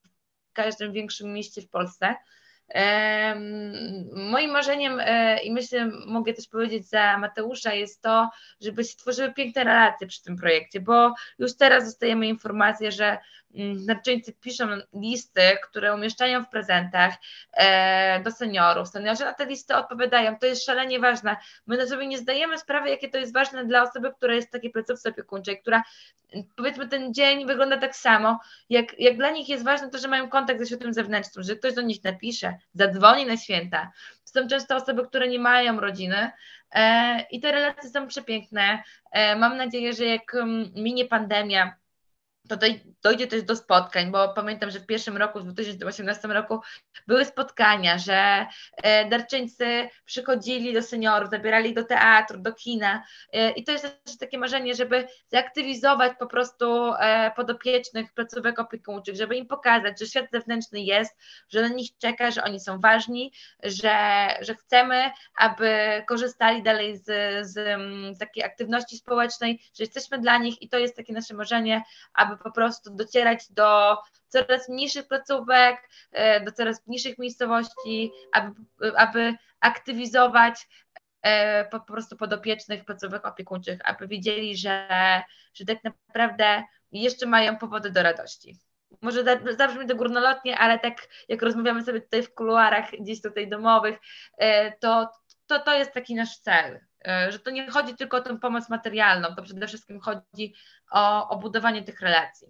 każdym 0.54 0.92
większym 0.92 1.34
mieście 1.34 1.62
w 1.62 1.70
Polsce. 1.70 2.16
Moim 4.14 4.52
marzeniem 4.52 5.00
e, 5.00 5.40
i 5.44 5.52
myślę, 5.52 5.92
mogę 6.08 6.34
też 6.34 6.48
powiedzieć 6.48 6.90
za 6.90 7.18
Mateusza, 7.18 7.74
jest 7.74 8.02
to, 8.02 8.30
żeby 8.62 8.84
się 8.84 8.98
tworzyły 8.98 9.34
piękne 9.34 9.64
relacje 9.64 10.08
przy 10.08 10.24
tym 10.24 10.38
projekcie, 10.38 10.80
bo 10.80 11.14
już 11.40 11.56
teraz 11.56 11.86
dostajemy 11.86 12.28
informację, 12.28 12.92
że 12.92 13.18
darczyńcy 13.86 14.32
mm, 14.32 14.42
piszą 14.42 14.68
listy, 14.94 15.42
które 15.64 15.96
umieszczają 15.96 16.44
w 16.44 16.50
prezentach 16.50 17.14
e, 17.54 18.20
do 18.24 18.32
seniorów. 18.32 18.88
Seniorzy 18.88 19.24
na 19.24 19.34
te 19.34 19.46
listy 19.46 19.76
odpowiadają. 19.76 20.40
To 20.40 20.46
jest 20.46 20.66
szalenie 20.66 21.00
ważne. 21.00 21.38
My 21.68 21.88
sobie 21.88 22.08
nie 22.08 22.18
zdajemy 22.18 22.58
sprawy, 22.58 22.90
jakie 22.90 23.10
to 23.10 23.18
jest 23.18 23.34
ważne 23.34 23.66
dla 23.66 23.84
osoby, 23.84 24.14
która 24.18 24.34
jest 24.34 24.48
w 24.48 24.52
takiej 24.52 24.72
placówce 24.72 25.10
opiekuńczej, 25.10 25.62
która 25.62 25.84
powiedzmy 26.56 26.88
ten 26.88 27.14
dzień 27.14 27.46
wygląda 27.46 27.78
tak 27.78 27.96
samo, 27.96 28.40
jak, 28.70 29.00
jak 29.00 29.18
dla 29.18 29.32
nich 29.32 29.50
jest 29.50 29.64
ważne 29.64 29.90
to, 29.90 29.98
że 29.98 30.08
mają 30.08 30.30
kontakt 30.30 30.60
ze 30.60 30.66
światem 30.66 30.94
zewnętrznym, 30.94 31.44
że 31.44 31.56
ktoś 31.56 31.74
do 31.74 31.82
nich 31.82 32.04
napisze, 32.04 32.58
zadzwoni 32.74 33.26
na 33.26 33.38
święta. 33.38 33.92
Są 34.24 34.48
często 34.48 34.76
osoby, 34.76 35.08
które 35.08 35.28
nie 35.28 35.40
mają 35.40 35.80
rodziny 35.80 36.32
e, 36.72 37.26
i 37.32 37.42
te 37.42 37.52
relacje 37.52 37.90
są 37.90 38.08
przepiękne. 38.08 38.84
E, 39.12 39.36
mam 39.36 39.58
nadzieję, 39.58 39.94
że 39.94 40.06
jak 40.06 40.36
mm, 40.36 40.72
minie 40.76 41.06
pandemia, 41.06 41.76
to 42.48 42.58
dojdzie 43.04 43.28
też 43.28 43.44
do 43.44 43.56
spotkań, 43.56 44.12
bo 44.12 44.34
pamiętam, 44.34 44.72
że 44.72 44.80
w 44.80 44.86
pierwszym 44.86 45.18
roku, 45.18 45.40
w 45.40 45.44
2018 45.44 46.28
roku 46.28 46.60
były 47.08 47.26
spotkania, 47.26 47.98
że 47.98 48.46
e, 48.84 49.10
darczyńcy 49.10 49.90
przychodzili 50.06 50.74
do 50.74 50.82
seniorów, 50.82 51.30
zabierali 51.30 51.74
do 51.74 51.84
teatru, 51.84 52.40
do 52.40 52.54
kina 52.54 53.04
e, 53.34 53.52
i 53.52 53.64
to 53.64 53.72
jest 53.72 54.04
też 54.04 54.18
takie 54.18 54.38
marzenie, 54.38 54.76
żeby 54.76 55.08
zaktywizować 55.28 56.12
po 56.20 56.28
prostu 56.28 56.94
e, 56.94 57.32
podopiecznych 57.36 58.14
placówek 58.14 58.60
opiekuńczych, 58.60 59.16
żeby 59.16 59.36
im 59.36 59.48
pokazać, 59.48 60.00
że 60.00 60.06
świat 60.06 60.26
zewnętrzny 60.32 60.82
jest, 60.82 61.18
że 61.50 61.62
na 61.62 61.68
nich 61.68 61.98
czeka, 61.98 62.32
że 62.32 62.44
oni 62.44 62.60
są 62.60 62.80
ważni, 62.80 63.32
że, 63.64 64.28
że 64.42 64.56
chcemy, 64.56 65.12
aby 65.36 65.70
korzystali 66.08 66.64
dalej 66.64 66.98
z, 66.98 67.06
z, 67.48 67.54
z 68.16 68.20
takiej 68.20 68.44
aktywności 68.44 68.98
społecznej, 68.98 69.62
że 69.78 69.84
jesteśmy 69.84 70.20
dla 70.20 70.38
nich 70.38 70.62
i 70.62 70.70
to 70.70 70.78
jest 70.78 70.96
takie 70.96 71.14
nasze 71.14 71.34
marzenie, 71.34 71.84
aby 72.14 72.37
po 72.38 72.52
prostu 72.52 72.96
docierać 72.96 73.52
do 73.52 73.98
coraz 74.28 74.70
mniejszych 74.70 75.08
placówek, 75.08 75.90
e, 76.12 76.42
do 76.42 76.52
coraz 76.52 76.88
mniejszych 76.88 77.18
miejscowości, 77.18 78.12
aby, 78.32 78.52
aby 78.98 79.36
aktywizować 79.60 80.68
e, 81.22 81.66
po 81.66 81.80
prostu 81.80 82.18
podopiecznych 82.18 82.86
placówek 82.86 83.26
opiekuńczych, 83.26 83.80
aby 83.84 84.08
wiedzieli, 84.08 84.58
że, 84.58 84.88
że 85.54 85.66
tak 85.66 85.84
naprawdę 85.84 86.64
jeszcze 86.92 87.26
mają 87.26 87.58
powody 87.58 87.92
do 87.92 88.04
radości. 88.04 88.60
Może 89.02 89.24
zabrzmi 89.58 89.88
to 89.88 89.96
górnolotnie, 89.96 90.58
ale 90.58 90.80
tak 90.80 91.08
jak 91.30 91.42
rozmawiamy 91.42 91.84
sobie 91.84 92.02
tutaj 92.02 92.24
w 92.24 92.34
kuluarach 92.34 92.92
gdzieś 92.92 93.22
tutaj 93.22 93.50
domowych, 93.50 94.00
e, 94.38 94.72
to, 94.72 95.10
to, 95.48 95.60
to 95.60 95.78
jest 95.78 95.94
taki 95.94 96.16
nasz 96.16 96.38
cel, 96.38 96.80
że 97.06 97.40
to 97.40 97.52
nie 97.52 97.72
chodzi 97.72 97.96
tylko 97.96 98.18
o 98.18 98.22
tę 98.22 98.40
pomoc 98.40 98.70
materialną, 98.70 99.36
to 99.36 99.44
przede 99.44 99.68
wszystkim 99.68 100.00
chodzi 100.00 100.54
o, 100.92 101.30
o 101.30 101.38
budowanie 101.38 101.84
tych 101.84 102.02
relacji. 102.02 102.48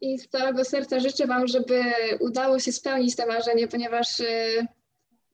I 0.00 0.18
z 0.18 0.28
całego 0.28 0.64
serca 0.64 1.00
życzę 1.00 1.26
Wam, 1.26 1.46
żeby 1.46 1.82
udało 2.20 2.58
się 2.58 2.72
spełnić 2.72 3.16
to 3.16 3.26
marzenie, 3.26 3.68
ponieważ 3.68 4.20
y, 4.20 4.66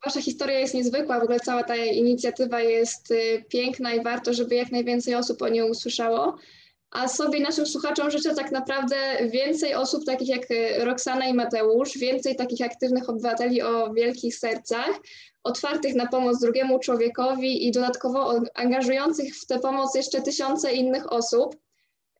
Wasza 0.04 0.20
historia 0.20 0.58
jest 0.58 0.74
niezwykła, 0.74 1.20
w 1.20 1.22
ogóle 1.22 1.40
cała 1.40 1.64
ta 1.64 1.76
inicjatywa 1.76 2.60
jest 2.60 3.10
y, 3.10 3.44
piękna 3.48 3.92
i 3.92 4.02
warto, 4.02 4.34
żeby 4.34 4.54
jak 4.54 4.70
najwięcej 4.70 5.14
osób 5.14 5.42
o 5.42 5.48
niej 5.48 5.70
usłyszało. 5.70 6.38
A 6.90 7.08
sobie 7.08 7.40
naszym 7.40 7.66
słuchaczom 7.66 8.10
życzę 8.10 8.34
tak 8.34 8.52
naprawdę 8.52 8.96
więcej 9.28 9.74
osób 9.74 10.04
takich 10.04 10.28
jak 10.28 10.50
y, 10.50 10.84
Roxana 10.84 11.26
i 11.26 11.34
Mateusz, 11.34 11.98
więcej 11.98 12.36
takich 12.36 12.66
aktywnych 12.66 13.08
obywateli 13.08 13.62
o 13.62 13.92
wielkich 13.92 14.36
sercach, 14.36 15.00
otwartych 15.44 15.94
na 15.94 16.06
pomoc 16.06 16.40
drugiemu 16.40 16.78
człowiekowi 16.78 17.66
i 17.66 17.72
dodatkowo 17.72 18.40
angażujących 18.54 19.36
w 19.36 19.46
tę 19.46 19.58
pomoc 19.58 19.94
jeszcze 19.94 20.22
tysiące 20.22 20.72
innych 20.72 21.12
osób. 21.12 21.56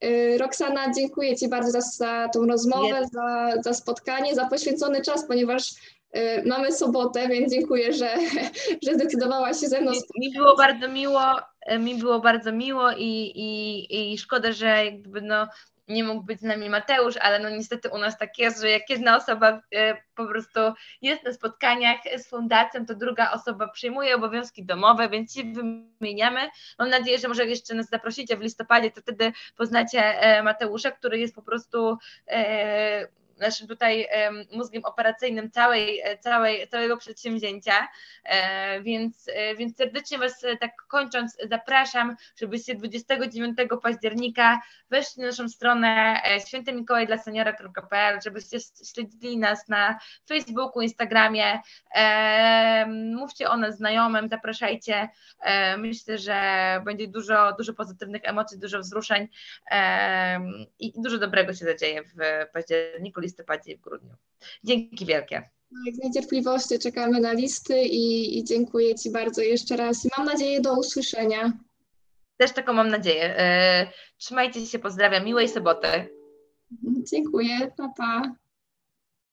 Y, 0.05 0.39
Roxana, 0.39 0.93
dziękuję 0.97 1.37
Ci 1.37 1.49
bardzo 1.49 1.71
za, 1.71 1.81
za 1.81 2.29
tą 2.29 2.47
rozmowę, 2.47 3.07
za, 3.13 3.53
za 3.65 3.75
spotkanie, 3.75 4.35
za 4.35 4.49
poświęcony 4.49 5.03
czas, 5.03 5.27
ponieważ 5.27 5.71
y, 6.17 6.43
mamy 6.47 6.73
sobotę, 6.73 7.29
więc 7.29 7.53
dziękuję, 7.53 7.93
że, 7.93 8.17
że 8.85 8.95
zdecydowałaś 8.95 9.61
się 9.61 9.69
ze 9.69 9.81
mną. 9.81 9.91
Mi, 9.91 10.29
mi 10.29 10.35
było 10.35 10.57
bardzo 10.57 10.89
miło, 10.89 11.39
e, 11.39 11.43
mi 11.79 11.99
było 11.99 12.21
bardzo 12.21 12.53
miło 12.53 12.93
i, 12.93 13.33
i, 13.35 14.13
i 14.13 14.19
szkoda, 14.19 14.53
że 14.53 14.85
jakby 14.85 15.21
no, 15.21 15.49
nie 15.89 16.05
mógł 16.05 16.23
być 16.23 16.41
z 16.41 16.43
nami 16.43 16.71
Mateusz, 16.71 17.17
ale 17.17 17.39
no 17.39 17.51
niestety 17.51 17.89
u 17.89 17.99
nas 17.99 18.19
tak 18.19 18.39
jest, 18.39 18.61
że 18.61 18.71
jak 18.71 18.91
jedna 18.91 19.17
osoba 19.17 19.63
po 20.15 20.27
prostu 20.27 20.61
jest 21.03 21.25
na 21.25 21.33
spotkaniach 21.33 21.99
z 22.17 22.29
fundacją, 22.29 22.87
to 22.87 22.95
druga 22.95 23.31
osoba 23.31 23.69
przyjmuje 23.69 24.17
obowiązki 24.17 24.65
domowe, 24.65 25.09
więc 25.09 25.35
się 25.35 25.43
wymieniamy. 26.01 26.41
Mam 26.79 26.91
nadzieję, 26.91 27.19
że 27.19 27.29
może 27.29 27.47
jeszcze 27.47 27.75
nas 27.75 27.89
zaprosicie 27.89 28.37
w 28.37 28.41
listopadzie, 28.41 28.91
to 28.91 29.01
wtedy 29.01 29.33
poznacie 29.57 30.15
Mateusza, 30.43 30.91
który 30.91 31.19
jest 31.19 31.35
po 31.35 31.43
prostu 31.43 31.99
naszym 33.41 33.69
tutaj 33.69 34.09
mózgiem 34.53 34.85
operacyjnym 34.85 35.51
całej, 35.51 36.01
e, 36.01 36.19
całej, 36.19 36.69
całego 36.69 36.97
przedsięwzięcia. 36.97 37.89
E, 38.25 38.83
więc, 38.83 39.29
e, 39.29 39.55
więc 39.57 39.77
serdecznie 39.77 40.19
Was 40.19 40.45
tak 40.61 40.73
kończąc 40.89 41.37
zapraszam, 41.51 42.17
żebyście 42.37 42.75
29 42.75 43.59
października 43.83 44.61
weszli 44.91 45.23
na 45.23 45.29
naszą 45.29 45.49
stronę 45.49 46.23
świętymikołajdlaseniora.pl, 46.47 48.21
żebyście 48.25 48.59
śledzili 48.93 49.39
nas 49.39 49.69
na 49.69 49.99
Facebooku, 50.29 50.83
Instagramie, 50.83 51.61
mówcie 53.15 53.51
o 53.51 53.57
nas 53.57 53.77
znajomym, 53.77 54.29
zapraszajcie. 54.29 55.09
Myślę, 55.79 56.19
że 56.19 56.41
będzie 56.85 57.09
dużo, 57.09 57.53
dużo 57.59 57.75
pozytywnych 57.75 58.23
emocji, 58.25 58.59
dużo 58.59 58.79
wzruszeń 58.79 59.29
i 60.79 60.93
dużo 60.97 61.19
dobrego 61.19 61.55
się 61.55 61.65
zadzieje 61.65 62.03
w 62.03 62.17
październiku, 62.53 63.21
listopadzie 63.21 63.30
i 63.67 63.77
w 63.77 63.81
grudniu. 63.81 64.15
Dzięki 64.65 65.07
wielkie. 65.07 65.37
Tak, 65.37 65.95
z 65.95 65.99
niecierpliwością 65.99 66.79
czekamy 66.79 67.21
na 67.21 67.33
listy 67.33 67.81
i, 67.83 68.39
i 68.39 68.45
dziękuję 68.45 68.95
Ci 68.95 69.11
bardzo 69.11 69.43
jeszcze 69.43 69.77
raz. 69.77 70.09
Mam 70.19 70.27
nadzieję 70.27 70.61
do 70.61 70.79
usłyszenia. 70.79 71.53
Też 72.37 72.53
taką 72.53 72.73
mam 72.73 72.89
nadzieję. 72.89 73.39
E, 73.39 73.87
trzymajcie 74.17 74.67
się, 74.67 74.79
pozdrawiam. 74.79 75.25
Miłej 75.25 75.49
soboty. 75.49 75.89
Dziękuję, 77.13 77.73
pa 77.77 77.89
pa. 77.97 78.35